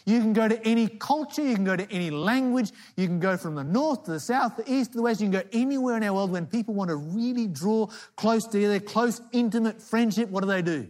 [0.06, 3.36] You can go to any culture, you can go to any language, you can go
[3.36, 5.96] from the north to the south, the east to the west, you can go anywhere
[5.96, 10.28] in our world when people want to really draw close together, close, intimate friendship.
[10.30, 10.88] What do they do?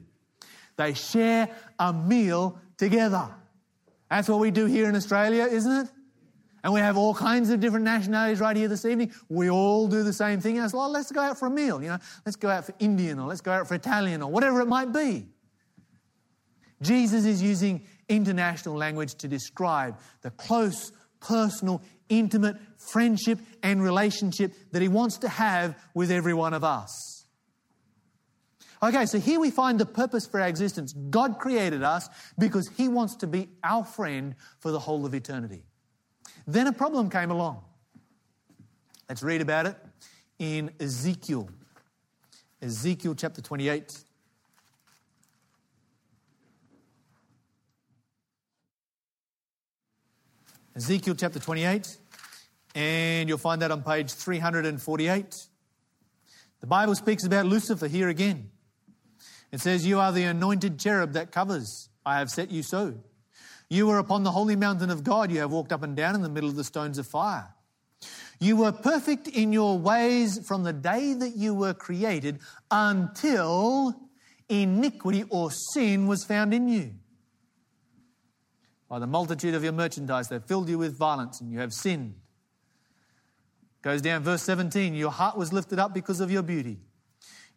[0.76, 3.29] They share a meal together.
[4.09, 5.88] That's what we do here in Australia, isn't it?
[6.62, 9.12] And we have all kinds of different nationalities right here this evening.
[9.29, 10.57] We all do the same thing.
[10.57, 11.99] And it's like, let's go out for a meal, you know.
[12.27, 14.92] Let's go out for Indian or let's go out for Italian or whatever it might
[14.92, 15.29] be.
[16.83, 24.83] Jesus is using international language to describe the close, personal, intimate friendship and relationship that
[24.83, 27.25] he wants to have with every one of us.
[28.83, 30.94] Okay, so here we find the purpose for our existence.
[30.94, 35.64] God created us because he wants to be our friend for the whole of eternity.
[36.50, 37.62] Then a problem came along.
[39.08, 39.76] Let's read about it
[40.40, 41.48] in Ezekiel.
[42.60, 44.02] Ezekiel chapter 28.
[50.74, 51.98] Ezekiel chapter 28,
[52.74, 55.46] and you'll find that on page 348.
[56.61, 58.51] The Bible speaks about Lucifer here again.
[59.53, 61.90] It says, You are the anointed cherub that covers.
[62.05, 62.94] I have set you so.
[63.71, 65.31] You were upon the holy mountain of God.
[65.31, 67.55] You have walked up and down in the middle of the stones of fire.
[68.41, 72.41] You were perfect in your ways from the day that you were created
[72.71, 73.95] until
[74.49, 76.95] iniquity or sin was found in you.
[78.89, 82.16] By the multitude of your merchandise, they filled you with violence and you have sinned.
[83.83, 86.81] Goes down, verse 17 Your heart was lifted up because of your beauty.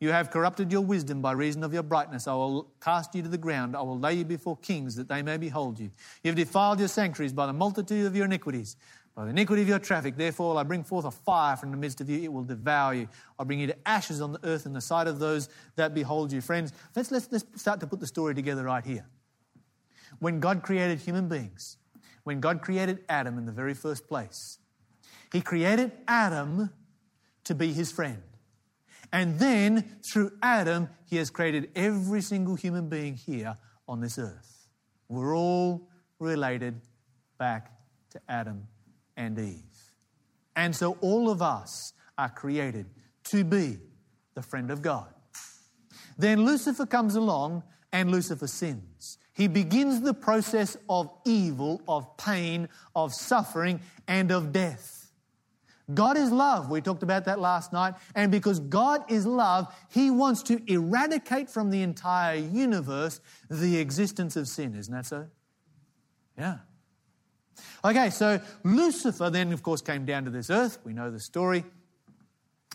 [0.03, 2.27] You have corrupted your wisdom by reason of your brightness.
[2.27, 3.73] I will cast you to the ground.
[3.73, 5.91] I will lay you before kings that they may behold you.
[6.23, 8.75] You have defiled your sanctuaries by the multitude of your iniquities.
[9.15, 12.01] By the iniquity of your traffic, therefore, I bring forth a fire from the midst
[12.01, 12.19] of you.
[12.21, 13.07] It will devour you.
[13.39, 15.47] I'll bring you to ashes on the earth in the sight of those
[15.77, 16.41] that behold you.
[16.41, 19.05] Friends, let's, let's, let's start to put the story together right here.
[20.19, 21.77] When God created human beings,
[22.25, 24.59] when God created Adam in the very first place,
[25.31, 26.71] He created Adam
[27.45, 28.21] to be His friend.
[29.13, 33.55] And then, through Adam, He has created every single human being here
[33.87, 34.67] on this earth.
[35.07, 35.87] We're all
[36.19, 36.81] related
[37.37, 37.71] back
[38.09, 38.67] to Adam
[39.15, 39.61] and Eve.
[40.55, 42.87] And so all of us are created
[43.25, 43.77] to be
[44.33, 45.07] the friend of God.
[46.17, 49.19] Then Lucifer comes along and Lucifer sins.
[49.33, 54.92] He begins the process of evil, of pain, of suffering, and of death.
[55.93, 56.69] God is love.
[56.69, 57.95] We talked about that last night.
[58.15, 63.19] And because God is love, He wants to eradicate from the entire universe
[63.49, 64.75] the existence of sin.
[64.75, 65.27] Isn't that so?
[66.37, 66.59] Yeah.
[67.83, 70.79] Okay, so Lucifer then, of course, came down to this earth.
[70.83, 71.65] We know the story.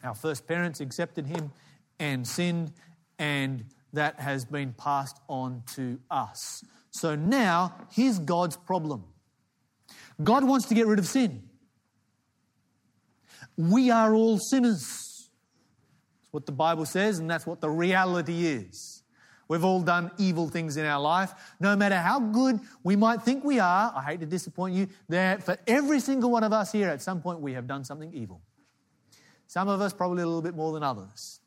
[0.04, 1.50] Our first parents accepted him
[1.98, 2.72] and sinned,
[3.18, 6.62] and that has been passed on to us.
[6.90, 9.04] So now, here's God's problem
[10.22, 11.47] God wants to get rid of sin.
[13.58, 15.28] We are all sinners.
[16.20, 19.02] That's what the Bible says, and that's what the reality is.
[19.48, 21.34] We've all done evil things in our life.
[21.58, 25.42] No matter how good we might think we are, I hate to disappoint you, that
[25.42, 28.40] for every single one of us here, at some point we have done something evil.
[29.48, 31.40] Some of us probably a little bit more than others.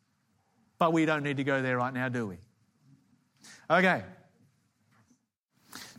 [0.80, 2.38] But we don't need to go there right now, do we?
[3.70, 4.04] Okay.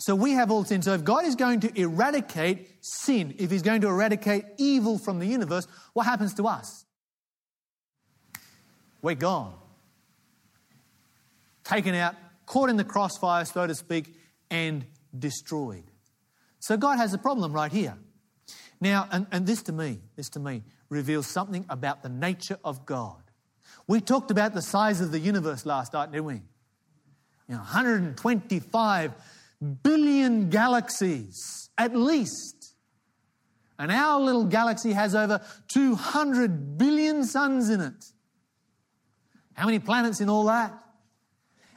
[0.02, 0.82] So we have all sin.
[0.82, 5.20] So if God is going to eradicate sin, if He's going to eradicate evil from
[5.20, 6.84] the universe, what happens to us?
[9.00, 9.54] We're gone
[11.62, 14.12] taken out, caught in the crossfire, so to speak,
[14.50, 14.84] and
[15.16, 15.84] destroyed.
[16.58, 17.96] So God has a problem right here.
[18.80, 22.84] Now, and, and this to me, this to me reveals something about the nature of
[22.84, 23.22] God.
[23.86, 26.42] We talked about the size of the universe last night, didn't we?
[27.48, 29.12] You know, 125
[29.82, 32.74] billion galaxies, at least.
[33.78, 38.04] And our little galaxy has over 200 billion suns in it.
[39.54, 40.72] How many planets in all that?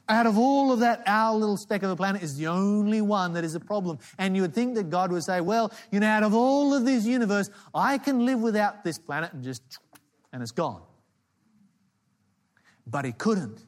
[0.08, 3.34] Out of all of that, our little speck of a planet is the only one
[3.34, 3.98] that is a problem.
[4.20, 6.86] And you would think that God would say, well, you know, out of all of
[6.86, 9.64] this universe, I can live without this planet and just,
[10.32, 10.84] and it's gone.
[12.86, 13.64] But He couldn't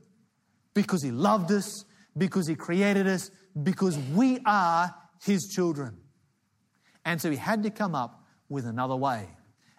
[0.75, 3.31] because He loved us, because He created us,
[3.63, 4.93] because we are
[5.23, 5.97] His children.
[7.05, 9.27] And so He had to come up with another way.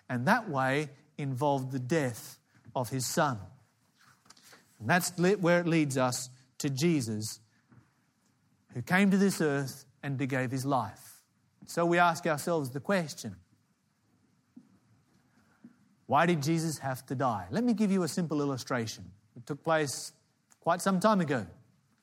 [0.09, 2.39] And that way involved the death
[2.75, 3.39] of His Son.
[4.81, 7.41] And that's where it leads us to Jesus,
[8.75, 11.23] who came to this earth and gave his life.
[11.67, 13.37] So we ask ourselves the question
[16.07, 17.47] why did Jesus have to die?
[17.51, 19.05] Let me give you a simple illustration.
[19.37, 20.13] It took place
[20.61, 21.47] quite some time ago,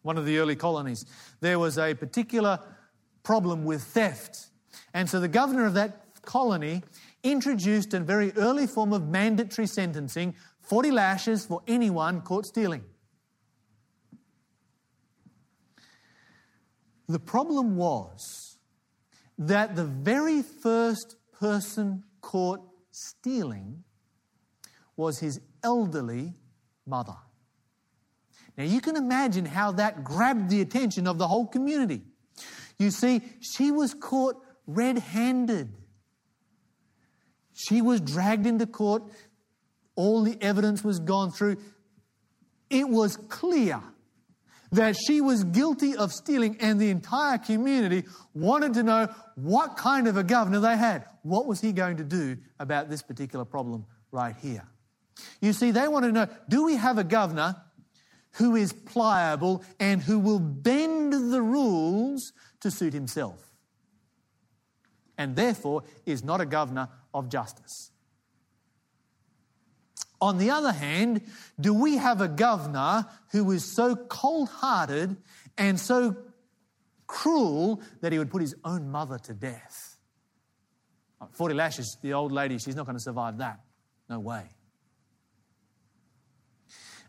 [0.06, 1.04] one of the early colonies.
[1.42, 2.60] There was a particular
[3.24, 4.52] problem with theft.
[4.94, 6.84] And so the governor of that colony
[7.24, 12.84] introduced a very early form of mandatory sentencing 40 lashes for anyone caught stealing.
[17.10, 18.58] The problem was
[19.40, 23.84] that the very first person caught stealing
[24.96, 26.36] was his elderly
[26.86, 27.18] mother.
[28.58, 32.04] Now you can imagine how that grabbed the attention of the whole community.
[32.80, 34.36] You see, she was caught
[34.68, 35.74] red handed.
[37.54, 39.04] She was dragged into court.
[39.96, 41.58] All the evidence was gone through.
[42.70, 43.82] It was clear
[44.72, 48.04] that she was guilty of stealing, and the entire community
[48.34, 51.06] wanted to know what kind of a governor they had.
[51.24, 54.68] What was he going to do about this particular problem right here?
[55.40, 57.56] You see, they wanted to know do we have a governor
[58.36, 63.42] who is pliable and who will bend the rules to suit himself?
[65.18, 67.92] And therefore is not a governor of justice.
[70.22, 71.22] On the other hand,
[71.60, 75.16] do we have a governor who is so cold hearted
[75.58, 76.16] and so
[77.08, 79.98] cruel that he would put his own mother to death?
[81.34, 83.60] 40 lashes, the old lady, she's not going to survive that.
[84.10, 84.55] No way.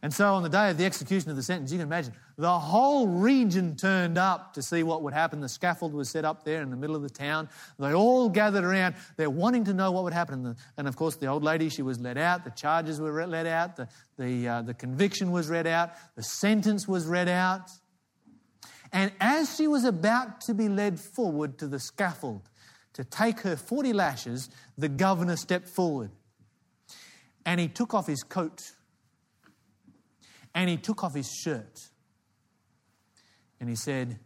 [0.02, 2.58] And so on the day of the execution of the sentence, you can imagine the
[2.58, 5.40] whole region turned up to see what would happen.
[5.40, 7.48] The scaffold was set up there in the middle of the town.
[7.78, 8.96] They all gathered around.
[9.16, 10.54] They're wanting to know what would happen.
[10.76, 12.44] And of course, the old lady, she was let out.
[12.44, 13.76] The charges were let out.
[13.76, 13.88] The,
[14.18, 15.92] the, uh, the conviction was read out.
[16.14, 17.70] The sentence was read out.
[18.92, 22.48] And as she was about to be led forward to the scaffold
[22.92, 26.10] to take her 40 lashes, the governor stepped forward
[27.46, 28.72] and he took off his coat
[30.56, 31.90] and he took off his shirt
[33.60, 34.18] and he said,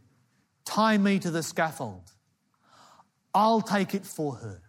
[0.64, 2.12] Tie me to the scaffold.
[3.34, 4.62] I'll take it for her.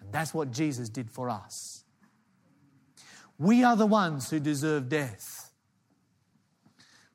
[0.00, 1.84] And that's what Jesus did for us.
[3.38, 5.52] We are the ones who deserve death.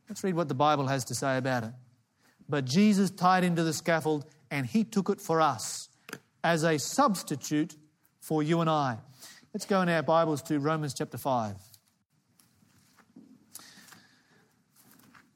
[0.08, 1.74] Let's read what the Bible has to say about it.
[2.48, 5.90] But Jesus tied him to the scaffold and he took it for us
[6.44, 7.76] as a substitute
[8.20, 9.00] for you and I.
[9.52, 11.75] Let's go in our Bibles to Romans chapter 5.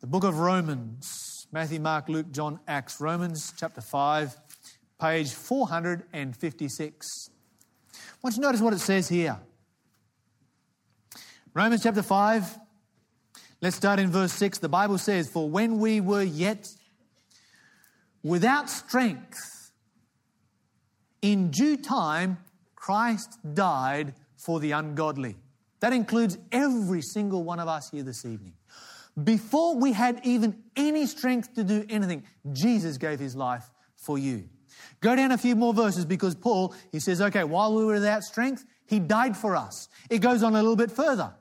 [0.01, 4.33] The book of Romans, Matthew, Mark, Luke, John, Acts, Romans chapter 5,
[4.97, 7.29] page 456.
[7.93, 9.37] I want you to notice what it says here.
[11.53, 12.59] Romans chapter 5,
[13.59, 14.59] let's start in verse 6.
[14.59, 16.69] The Bible says, For when we were yet
[18.23, 19.37] without strength,
[21.21, 22.37] in due time,
[22.73, 25.35] Christ died for the ungodly.
[25.81, 28.53] That includes every single one of us here this evening.
[29.23, 34.47] Before we had even any strength to do anything, Jesus gave his life for you.
[35.01, 38.23] Go down a few more verses because Paul, he says, okay, while we were without
[38.23, 39.89] strength, he died for us.
[40.09, 41.33] It goes on a little bit further.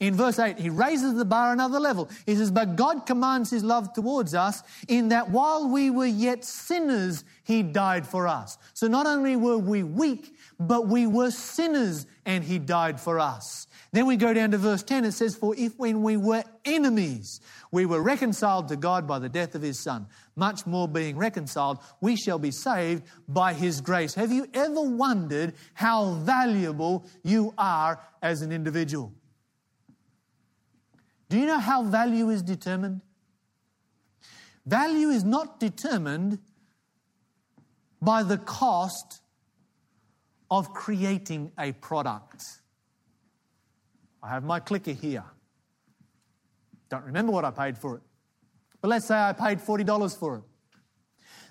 [0.00, 2.10] In verse 8, he raises the bar another level.
[2.26, 6.44] He says, But God commands his love towards us in that while we were yet
[6.44, 8.58] sinners, he died for us.
[8.74, 13.66] So not only were we weak, but we were sinners and he died for us.
[13.92, 15.04] Then we go down to verse 10.
[15.04, 17.40] It says, For if when we were enemies,
[17.70, 21.78] we were reconciled to God by the death of his Son, much more being reconciled,
[22.00, 24.14] we shall be saved by his grace.
[24.14, 29.12] Have you ever wondered how valuable you are as an individual?
[31.28, 33.02] Do you know how value is determined?
[34.64, 36.38] Value is not determined
[38.00, 39.20] by the cost
[40.50, 42.61] of creating a product.
[44.22, 45.24] I have my clicker here.
[46.88, 48.02] Don't remember what I paid for it.
[48.80, 50.42] But let's say I paid $40 for it.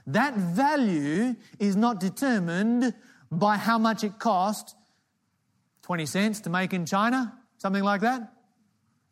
[0.08, 2.94] That value is not determined
[3.32, 4.76] by how much it cost
[5.84, 8.34] 20 cents to make in China, something like that.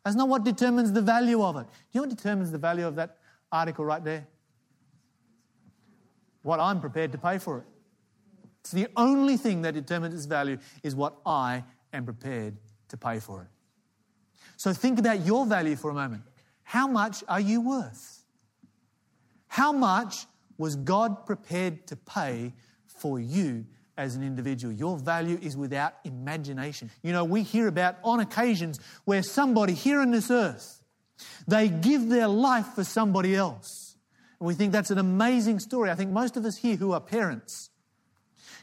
[0.04, 1.64] That's not what determines the value of it.
[1.64, 3.18] Do you know what determines the value of that
[3.52, 4.26] article right there?
[6.42, 7.64] What I'm prepared to pay for it.
[8.60, 12.56] It's the only thing that determines its value is what I am prepared
[12.90, 13.48] to pay for it.
[14.56, 16.22] So think about your value for a moment.
[16.62, 18.22] How much are you worth?
[19.48, 20.26] How much
[20.58, 22.52] was God prepared to pay
[22.86, 23.64] for you
[23.96, 24.72] as an individual?
[24.72, 26.90] Your value is without imagination.
[27.02, 30.84] You know, we hear about on occasions where somebody here on this earth,
[31.48, 33.96] they give their life for somebody else.
[34.38, 35.90] And we think that's an amazing story.
[35.90, 37.70] I think most of us here who are parents,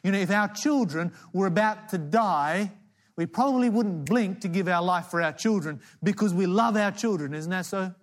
[0.04, 2.72] you know, if our children were about to die,
[3.18, 6.92] we probably wouldn't blink to give our life for our children because we love our
[6.92, 7.94] children, isn't that so?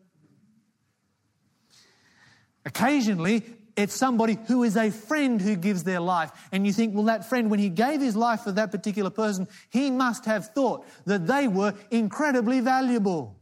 [2.67, 3.45] Occasionally,
[3.77, 6.31] it's somebody who is a friend who gives their life.
[6.51, 9.47] And you think, well, that friend, when he gave his life for that particular person,
[9.71, 13.37] he must have thought that they were incredibly valuable.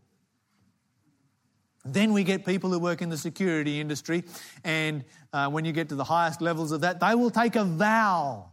[1.85, 4.25] Then we get people who work in the security industry,
[4.62, 7.64] and uh, when you get to the highest levels of that, they will take a
[7.64, 8.53] vow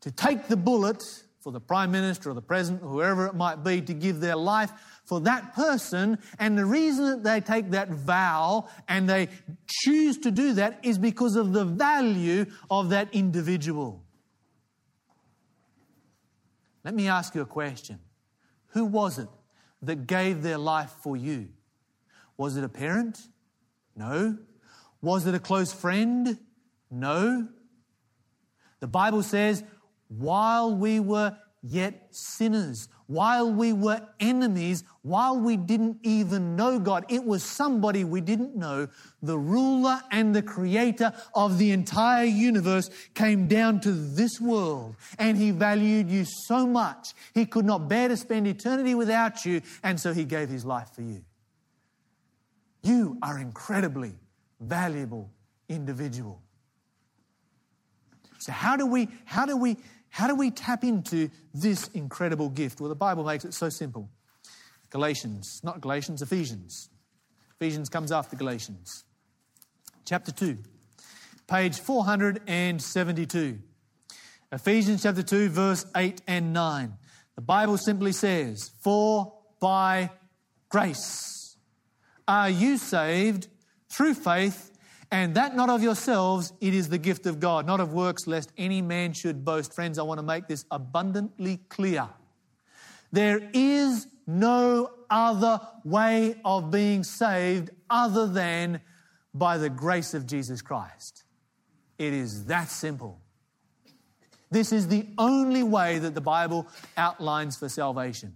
[0.00, 1.02] to take the bullet
[1.44, 4.34] for the Prime Minister or the President or whoever it might be to give their
[4.34, 4.72] life
[5.04, 6.18] for that person.
[6.38, 9.28] And the reason that they take that vow and they
[9.66, 14.02] choose to do that is because of the value of that individual.
[16.82, 17.98] Let me ask you a question
[18.68, 19.28] Who was it
[19.82, 21.50] that gave their life for you?
[22.38, 23.20] Was it a parent?
[23.94, 24.38] No.
[25.02, 26.38] Was it a close friend?
[26.90, 27.48] No.
[28.80, 29.62] The Bible says
[30.18, 31.36] while we were
[31.66, 37.06] yet sinners, while we were enemies, while we didn't even know God.
[37.08, 38.88] It was somebody we didn't know.
[39.22, 45.38] The ruler and the creator of the entire universe came down to this world and
[45.38, 47.14] he valued you so much.
[47.32, 50.90] He could not bear to spend eternity without you, and so he gave his life
[50.94, 51.24] for you.
[52.82, 54.12] You are incredibly
[54.60, 55.30] valuable
[55.70, 56.42] individual.
[58.38, 59.78] So how do we how do we
[60.14, 62.80] how do we tap into this incredible gift?
[62.80, 64.08] Well, the Bible makes it so simple.
[64.90, 66.88] Galatians, not Galatians, Ephesians.
[67.60, 69.02] Ephesians comes after Galatians.
[70.04, 70.58] Chapter 2,
[71.48, 73.58] page 472.
[74.52, 76.92] Ephesians chapter 2, verse 8 and 9.
[77.34, 80.12] The Bible simply says, For by
[80.68, 81.56] grace
[82.28, 83.48] are you saved
[83.88, 84.73] through faith,
[85.14, 88.50] And that not of yourselves, it is the gift of God, not of works, lest
[88.58, 89.72] any man should boast.
[89.72, 92.08] Friends, I want to make this abundantly clear.
[93.12, 98.80] There is no other way of being saved other than
[99.32, 101.22] by the grace of Jesus Christ.
[101.96, 103.20] It is that simple.
[104.50, 108.34] This is the only way that the Bible outlines for salvation.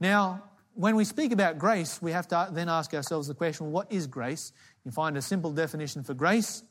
[0.00, 0.42] Now,
[0.74, 4.08] when we speak about grace, we have to then ask ourselves the question what is
[4.08, 4.52] grace?
[4.86, 6.62] You find a simple definition for grace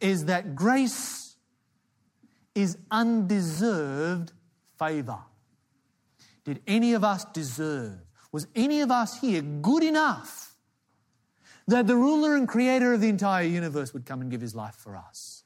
[0.00, 1.36] is that grace
[2.54, 4.32] is undeserved
[4.78, 5.18] favor.
[6.44, 7.98] Did any of us deserve?
[8.32, 10.56] Was any of us here good enough
[11.68, 14.74] that the ruler and creator of the entire universe would come and give his life
[14.74, 15.44] for us?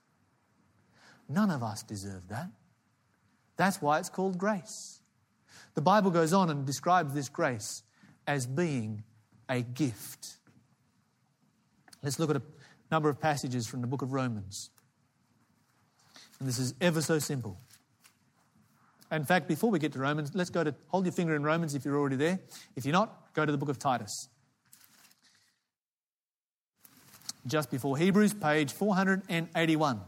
[1.29, 2.51] None of us deserve that.
[3.57, 5.01] That's why it's called grace.
[5.75, 7.83] The Bible goes on and describes this grace
[8.29, 9.03] as being
[9.49, 10.36] a gift.
[12.07, 12.43] Let's look at a
[12.89, 14.71] number of passages from the book of Romans.
[16.39, 17.59] And this is ever so simple.
[19.11, 21.75] In fact, before we get to Romans, let's go to hold your finger in Romans
[21.75, 22.39] if you're already there.
[22.77, 24.29] If you're not, go to the book of Titus.
[27.45, 30.01] Just before Hebrews, page 481.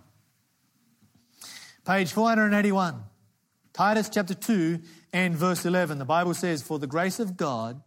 [1.85, 3.03] Page 481.
[3.73, 4.79] Titus chapter 2
[5.13, 5.99] and verse 11.
[5.99, 7.83] The Bible says, For the grace of God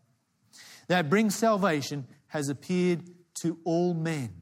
[0.90, 3.04] that brings salvation has appeared
[3.42, 4.34] to all men.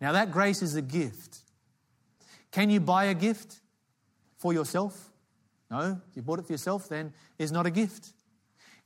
[0.00, 1.40] Now, that grace is a gift.
[2.50, 3.60] Can you buy a gift
[4.38, 5.10] for yourself?
[5.70, 6.00] No.
[6.10, 8.12] If you bought it for yourself, then it's not a gift.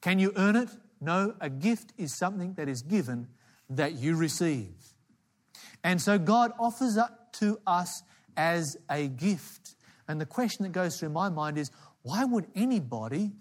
[0.00, 0.68] Can you earn it?
[1.00, 1.34] No.
[1.40, 3.28] A gift is something that is given
[3.70, 4.74] that you receive.
[5.82, 8.02] And so God offers it to us
[8.36, 9.76] as a gift.
[10.08, 11.70] And the question that goes through my mind is
[12.02, 13.32] why would anybody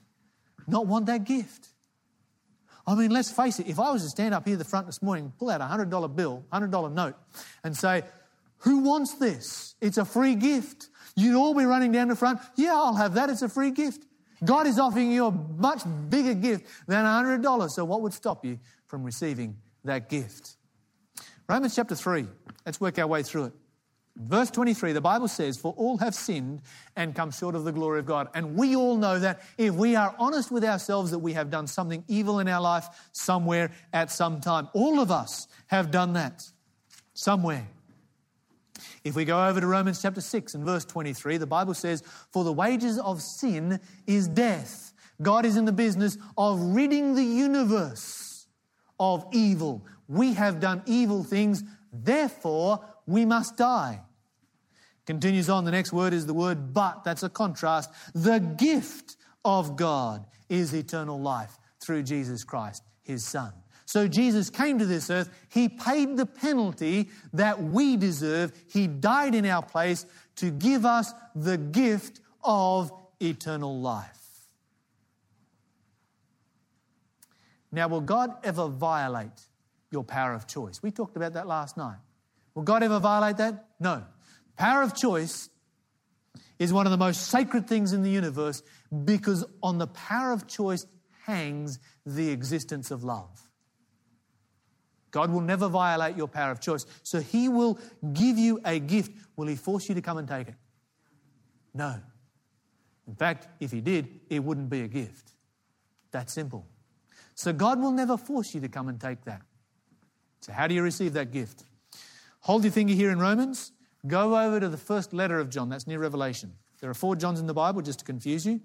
[0.67, 1.72] not want that gift?
[2.85, 4.87] I mean, let's face it, if I was to stand up here at the front
[4.87, 7.15] this morning, pull out a $100 bill, $100 note,
[7.63, 8.03] and say,
[8.59, 9.75] Who wants this?
[9.79, 10.89] It's a free gift.
[11.15, 12.39] You'd all be running down the front.
[12.55, 13.29] Yeah, I'll have that.
[13.29, 14.05] It's a free gift.
[14.43, 17.69] God is offering you a much bigger gift than $100.
[17.69, 20.57] So, what would stop you from receiving that gift?
[21.47, 22.27] Romans chapter 3.
[22.65, 23.53] Let's work our way through it.
[24.15, 26.61] Verse 23, the Bible says, For all have sinned
[26.95, 28.29] and come short of the glory of God.
[28.35, 31.65] And we all know that if we are honest with ourselves, that we have done
[31.65, 34.69] something evil in our life somewhere at some time.
[34.73, 36.47] All of us have done that
[37.15, 37.67] somewhere.
[39.03, 42.43] If we go over to Romans chapter 6 and verse 23, the Bible says, For
[42.43, 44.93] the wages of sin is death.
[45.21, 48.47] God is in the business of ridding the universe
[48.99, 49.85] of evil.
[50.07, 54.01] We have done evil things, therefore, we must die.
[55.05, 57.03] Continues on, the next word is the word but.
[57.03, 57.91] That's a contrast.
[58.13, 63.51] The gift of God is eternal life through Jesus Christ, his Son.
[63.85, 65.29] So Jesus came to this earth.
[65.49, 68.53] He paid the penalty that we deserve.
[68.71, 70.05] He died in our place
[70.37, 74.19] to give us the gift of eternal life.
[77.71, 79.47] Now, will God ever violate
[79.91, 80.81] your power of choice?
[80.81, 81.97] We talked about that last night.
[82.55, 83.69] Will God ever violate that?
[83.79, 84.03] No.
[84.57, 85.49] Power of choice
[86.59, 88.61] is one of the most sacred things in the universe
[89.05, 90.85] because on the power of choice
[91.25, 93.49] hangs the existence of love.
[95.11, 96.85] God will never violate your power of choice.
[97.03, 97.79] So He will
[98.13, 99.11] give you a gift.
[99.35, 100.55] Will He force you to come and take it?
[101.73, 101.99] No.
[103.07, 105.31] In fact, if He did, it wouldn't be a gift.
[106.11, 106.65] That simple.
[107.35, 109.41] So God will never force you to come and take that.
[110.41, 111.63] So, how do you receive that gift?
[112.43, 113.71] Hold your finger here in Romans.
[114.05, 115.69] Go over to the first letter of John.
[115.69, 116.51] That's near Revelation.
[116.81, 118.51] There are four Johns in the Bible, just to confuse you.
[118.51, 118.61] And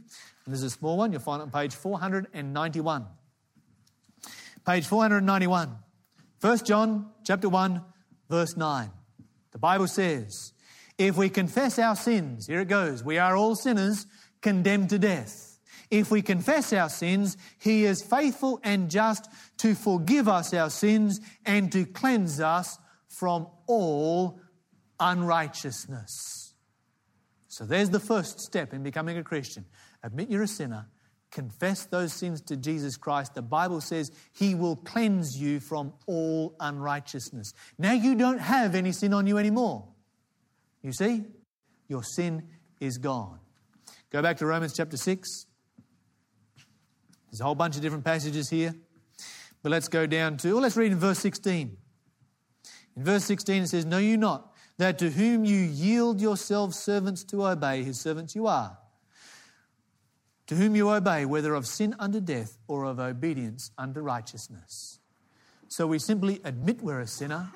[0.48, 1.12] there's a small one.
[1.12, 3.06] You'll find it on page 491.
[4.66, 5.76] Page 491.
[6.40, 7.80] 1 John chapter 1,
[8.28, 8.90] verse 9.
[9.52, 10.52] The Bible says,
[10.98, 14.06] If we confess our sins, here it goes, we are all sinners
[14.40, 15.60] condemned to death.
[15.88, 21.20] If we confess our sins, He is faithful and just to forgive us our sins
[21.46, 22.76] and to cleanse us
[23.06, 24.40] from all
[24.98, 26.54] unrighteousness.
[27.46, 29.64] So there's the first step in becoming a Christian.
[30.02, 30.86] Admit you're a sinner,
[31.30, 33.34] confess those sins to Jesus Christ.
[33.34, 37.52] The Bible says he will cleanse you from all unrighteousness.
[37.78, 39.88] Now you don't have any sin on you anymore.
[40.82, 41.24] You see?
[41.88, 42.48] Your sin
[42.80, 43.40] is gone.
[44.10, 45.46] Go back to Romans chapter 6.
[47.30, 48.74] There's a whole bunch of different passages here.
[49.62, 51.76] But let's go down to, well, let's read in verse 16.
[52.98, 57.22] In verse 16, it says, Know you not that to whom you yield yourselves servants
[57.24, 58.76] to obey, his servants you are?
[60.48, 64.98] To whom you obey, whether of sin unto death or of obedience unto righteousness.
[65.68, 67.52] So we simply admit we're a sinner,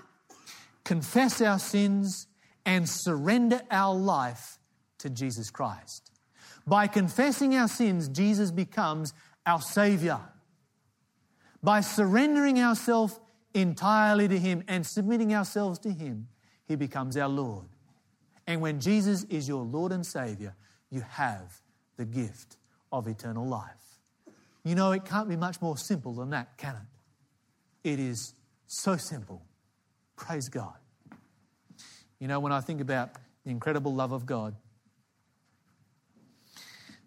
[0.84, 2.28] confess our sins,
[2.64, 4.60] and surrender our life
[4.98, 6.12] to Jesus Christ.
[6.68, 9.12] By confessing our sins, Jesus becomes
[9.44, 10.20] our Savior.
[11.64, 13.18] By surrendering ourselves
[13.54, 16.28] entirely to Him and submitting ourselves to Him,
[16.66, 17.66] He becomes our Lord.
[18.46, 20.54] And when Jesus is your Lord and Savior,
[20.90, 21.60] you have
[21.96, 22.56] the gift
[22.90, 23.98] of eternal life.
[24.64, 27.90] You know, it can't be much more simple than that, can it?
[27.92, 28.34] It is
[28.66, 29.42] so simple.
[30.16, 30.74] Praise God.
[32.18, 34.54] You know, when I think about the incredible love of God,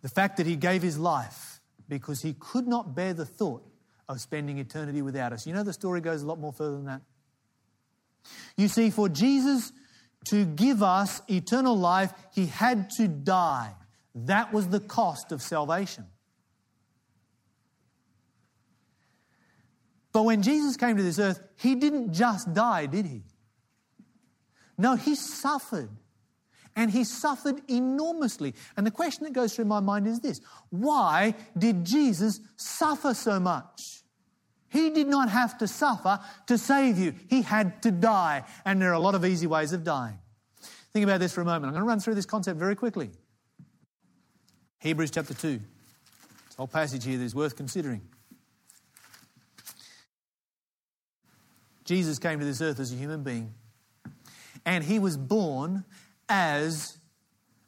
[0.02, 3.64] the fact that He gave His life because He could not bear the thought
[4.08, 5.48] of spending eternity without us.
[5.48, 7.02] You know, the story goes a lot more further than that.
[8.58, 9.72] You see, for Jesus
[10.30, 13.74] to give us eternal life, He had to die.
[14.14, 16.06] That was the cost of salvation.
[20.12, 23.24] But when Jesus came to this earth, He didn't just die, did He?
[24.78, 25.90] No, He suffered.
[26.76, 28.54] And He suffered enormously.
[28.76, 33.40] And the question that goes through my mind is this Why did Jesus suffer so
[33.40, 34.04] much?
[34.70, 37.14] He did not have to suffer to save you.
[37.30, 38.44] He had to die.
[38.66, 40.20] And there are a lot of easy ways of dying.
[40.92, 41.66] Think about this for a moment.
[41.66, 43.10] I'm going to run through this concept very quickly.
[44.80, 45.60] Hebrews chapter 2.
[46.46, 48.02] It's a whole passage here that is worth considering.
[51.86, 53.54] Jesus came to this earth as a human being,
[54.66, 55.86] and he was born
[56.30, 56.98] as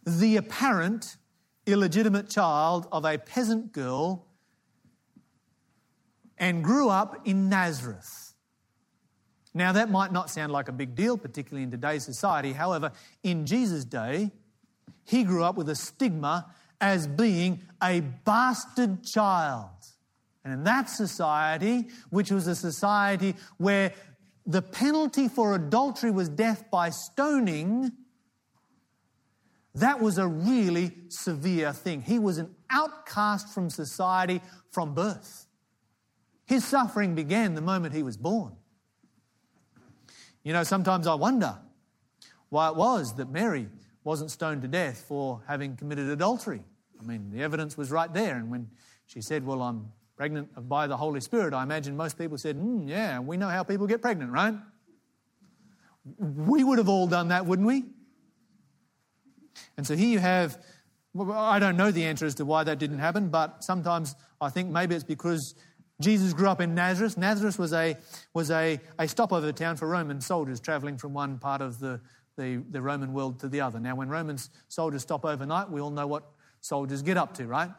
[0.05, 1.17] the apparent
[1.65, 4.25] illegitimate child of a peasant girl
[6.37, 8.33] and grew up in Nazareth.
[9.53, 12.53] Now, that might not sound like a big deal, particularly in today's society.
[12.53, 12.91] However,
[13.23, 14.31] in Jesus' day,
[15.03, 19.69] he grew up with a stigma as being a bastard child.
[20.43, 23.93] And in that society, which was a society where
[24.45, 27.91] the penalty for adultery was death by stoning,
[29.79, 32.01] that was a really severe thing.
[32.01, 35.45] He was an outcast from society from birth.
[36.45, 38.55] His suffering began the moment he was born.
[40.43, 41.57] You know, sometimes I wonder
[42.49, 43.67] why it was that Mary
[44.03, 46.63] wasn't stoned to death for having committed adultery.
[46.99, 48.37] I mean, the evidence was right there.
[48.37, 48.69] And when
[49.05, 52.87] she said, Well, I'm pregnant by the Holy Spirit, I imagine most people said, mm,
[52.87, 54.55] Yeah, we know how people get pregnant, right?
[56.17, 57.83] We would have all done that, wouldn't we?
[59.77, 60.61] And so here you have,
[61.13, 64.49] well, I don't know the answer as to why that didn't happen, but sometimes I
[64.49, 65.55] think maybe it's because
[65.99, 67.17] Jesus grew up in Nazareth.
[67.17, 67.97] Nazareth was a,
[68.33, 71.99] was a, a stopover town for Roman soldiers traveling from one part of the,
[72.37, 73.79] the, the Roman world to the other.
[73.79, 74.37] Now, when Roman
[74.67, 76.23] soldiers stop overnight, we all know what
[76.61, 77.71] soldiers get up to, right?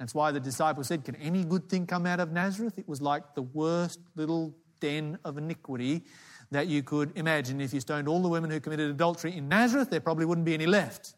[0.00, 2.78] That's why the disciples said, Can any good thing come out of Nazareth?
[2.78, 6.02] It was like the worst little den of iniquity
[6.50, 7.60] that you could imagine.
[7.60, 10.54] If you stoned all the women who committed adultery in Nazareth, there probably wouldn't be
[10.54, 11.14] any left.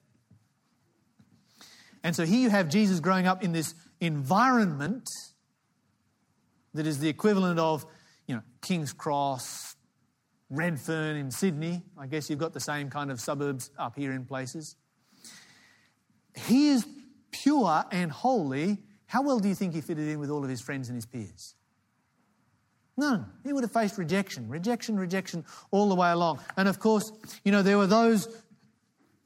[2.05, 5.09] And so here you have Jesus growing up in this environment
[6.75, 7.87] that is the equivalent of,
[8.27, 9.77] you know, King's Cross,
[10.51, 11.83] Redfern in Sydney.
[11.97, 14.77] I guess you've got the same kind of suburbs up here in places.
[16.35, 16.87] He is
[17.31, 18.79] pure and holy.
[19.07, 21.07] How well do you think he fitted in with all of his friends and his
[21.07, 21.55] peers?
[23.03, 23.27] None.
[23.43, 26.39] He would have faced rejection, rejection, rejection all the way along.
[26.57, 27.11] And of course,
[27.45, 28.29] you know, there were those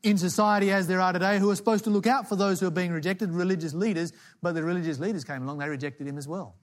[0.02, 2.66] in society as there are today who are supposed to look out for those who
[2.68, 6.26] are being rejected, religious leaders, but the religious leaders came along, they rejected him as
[6.26, 6.56] well.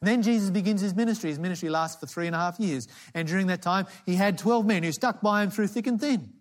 [0.00, 1.30] Then Jesus begins his ministry.
[1.30, 2.88] His ministry lasts for three and a half years.
[3.14, 6.00] And during that time, he had 12 men who stuck by him through thick and
[6.00, 6.32] thin.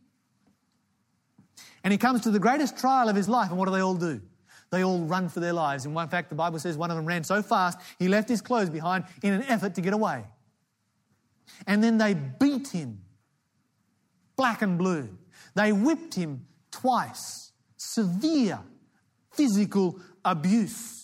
[1.84, 3.52] And he comes to the greatest trial of his life.
[3.52, 4.22] And what do they all do?
[4.72, 5.86] They all run for their lives.
[5.86, 8.42] In one fact, the Bible says one of them ran so fast, he left his
[8.42, 10.24] clothes behind in an effort to get away.
[11.68, 13.02] And then they beat him
[14.38, 15.10] black and blue.
[15.56, 17.52] They whipped him twice.
[17.76, 18.60] Severe
[19.32, 21.02] physical abuse.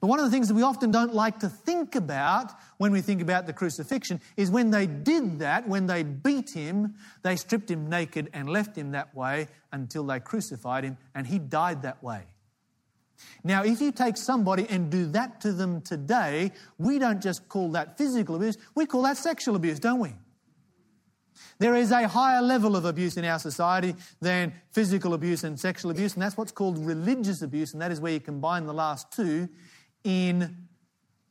[0.00, 3.00] But one of the things that we often don't like to think about when we
[3.00, 7.70] think about the crucifixion is when they did that, when they beat him, they stripped
[7.70, 12.02] him naked and left him that way until they crucified him, and he died that
[12.02, 12.22] way.
[13.44, 17.70] Now, if you take somebody and do that to them today, we don't just call
[17.72, 20.14] that physical abuse, we call that sexual abuse, don't we?
[21.58, 25.90] There is a higher level of abuse in our society than physical abuse and sexual
[25.90, 29.12] abuse, and that's what's called religious abuse, and that is where you combine the last
[29.12, 29.48] two
[30.04, 30.56] in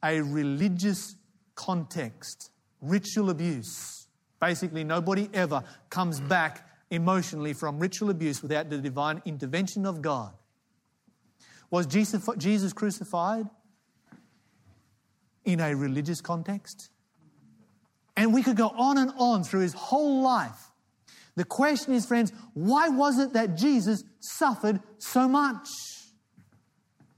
[0.03, 1.15] a religious
[1.55, 2.51] context.
[2.81, 4.07] Ritual abuse.
[4.39, 10.36] Basically, nobody ever comes back emotionally from ritual abuse without the divine intervention of God.
[11.70, 13.45] Was Jesus, Jesus crucified
[15.43, 16.89] in a religious context?
[18.15, 20.72] And we could go on and on through his whole life.
[21.36, 25.68] The question is, friends, why was it that Jesus suffered so much?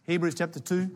[0.03, 0.89] Hebrews chapter 2,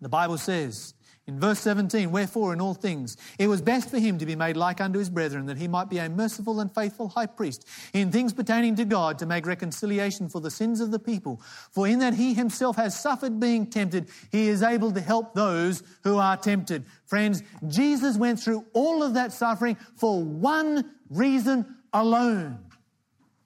[0.00, 0.94] the Bible says,
[1.30, 4.56] in verse 17, wherefore in all things it was best for him to be made
[4.56, 8.10] like unto his brethren, that he might be a merciful and faithful high priest in
[8.10, 11.40] things pertaining to God to make reconciliation for the sins of the people.
[11.70, 15.84] For in that he himself has suffered being tempted, he is able to help those
[16.02, 16.84] who are tempted.
[17.06, 22.58] Friends, Jesus went through all of that suffering for one reason alone.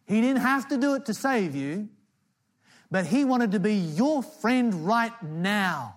[0.07, 1.91] He didn't have to do it to save you,
[2.91, 5.97] but he wanted to be your friend right now.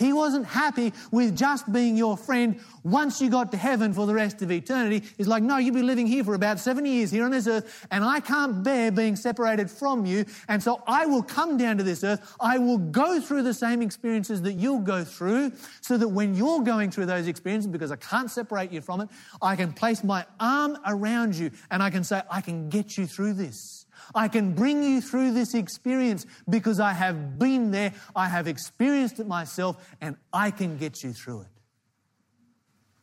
[0.00, 4.14] He wasn't happy with just being your friend once you got to heaven for the
[4.14, 5.06] rest of eternity.
[5.18, 7.86] He's like, no, you'll be living here for about 70 years here on this earth,
[7.90, 10.24] and I can't bear being separated from you.
[10.48, 12.34] And so I will come down to this earth.
[12.40, 16.62] I will go through the same experiences that you'll go through, so that when you're
[16.62, 19.10] going through those experiences, because I can't separate you from it,
[19.42, 23.06] I can place my arm around you and I can say, I can get you
[23.06, 23.79] through this.
[24.14, 29.20] I can bring you through this experience because I have been there, I have experienced
[29.20, 31.46] it myself, and I can get you through it.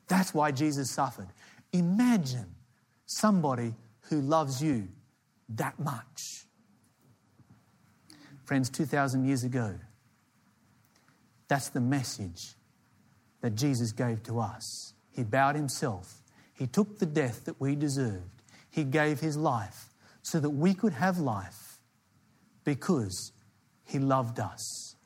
[0.07, 1.27] That's why Jesus suffered.
[1.73, 2.55] Imagine
[3.05, 3.73] somebody
[4.09, 4.87] who loves you
[5.49, 6.45] that much.
[8.45, 9.75] Friends, 2,000 years ago,
[11.47, 12.53] that's the message
[13.41, 14.93] that Jesus gave to us.
[15.11, 16.21] He bowed himself,
[16.53, 19.86] he took the death that we deserved, he gave his life
[20.27, 21.79] so that we could have life
[22.65, 23.31] because
[23.85, 24.97] He loved us.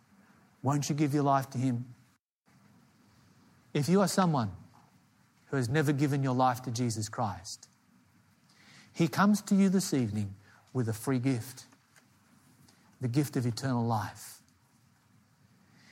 [0.63, 1.85] Won't you give your life to Him?
[3.71, 4.49] If you are someone
[5.45, 7.67] who has never given your life to Jesus Christ,
[8.93, 10.33] He comes to you this evening
[10.73, 11.65] with a free gift
[12.99, 14.41] the gift of eternal life.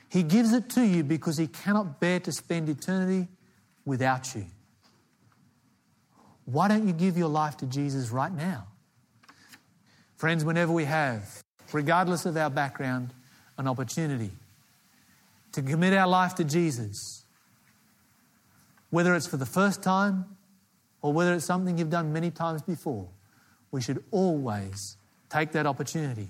[0.08, 3.28] He gives it to you because He cannot bear to spend eternity
[3.84, 4.46] without you.
[6.46, 8.66] Why don't you give your life to Jesus right now?
[10.20, 11.42] Friends, whenever we have,
[11.72, 13.14] regardless of our background,
[13.56, 14.30] an opportunity
[15.52, 17.24] to commit our life to Jesus,
[18.90, 20.36] whether it's for the first time
[21.00, 23.08] or whether it's something you've done many times before,
[23.70, 24.98] we should always
[25.30, 26.28] take that opportunity.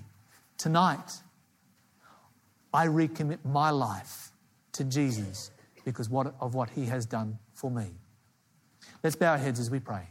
[0.57, 1.11] Tonight,
[2.73, 4.31] I recommit my life
[4.71, 5.51] to Jesus
[5.83, 6.07] because
[6.39, 7.87] of what he has done for me.
[9.03, 10.07] Let's bow our heads as we pray.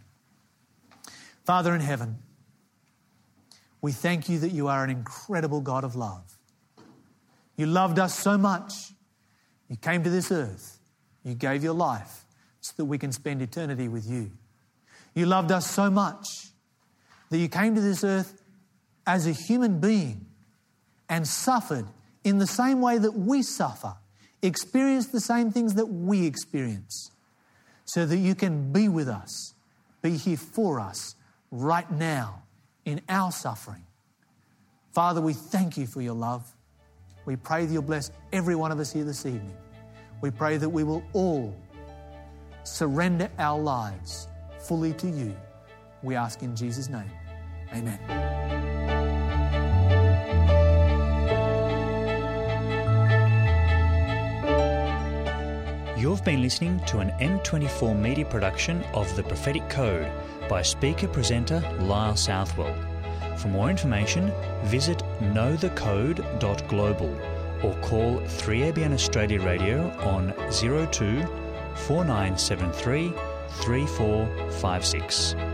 [1.46, 2.18] Father in heaven,
[3.82, 6.38] we thank you that you are an incredible God of love.
[7.56, 8.72] You loved us so much.
[9.68, 10.78] You came to this earth.
[11.24, 12.24] You gave your life
[12.60, 14.30] so that we can spend eternity with you.
[15.14, 16.26] You loved us so much
[17.30, 18.42] that you came to this earth
[19.06, 20.26] as a human being
[21.08, 21.86] and suffered
[22.22, 23.96] in the same way that we suffer,
[24.42, 27.10] experienced the same things that we experience,
[27.84, 29.54] so that you can be with us,
[30.02, 31.14] be here for us
[31.50, 32.42] right now
[32.90, 33.84] in our suffering.
[34.92, 36.44] Father, we thank you for your love.
[37.24, 39.56] We pray that you'll bless every one of us here this evening.
[40.20, 41.56] We pray that we will all
[42.64, 44.28] surrender our lives
[44.58, 45.34] fully to you.
[46.02, 47.10] We ask in Jesus' name.
[47.72, 48.89] Amen.
[56.00, 60.10] You've been listening to an M24 media production of The Prophetic Code
[60.48, 62.74] by speaker presenter Lyle Southwell.
[63.36, 64.32] For more information,
[64.62, 67.20] visit knowthecode.global
[67.62, 71.22] or call 3ABN Australia Radio on 02
[71.74, 73.12] 4973
[73.60, 75.49] 3456.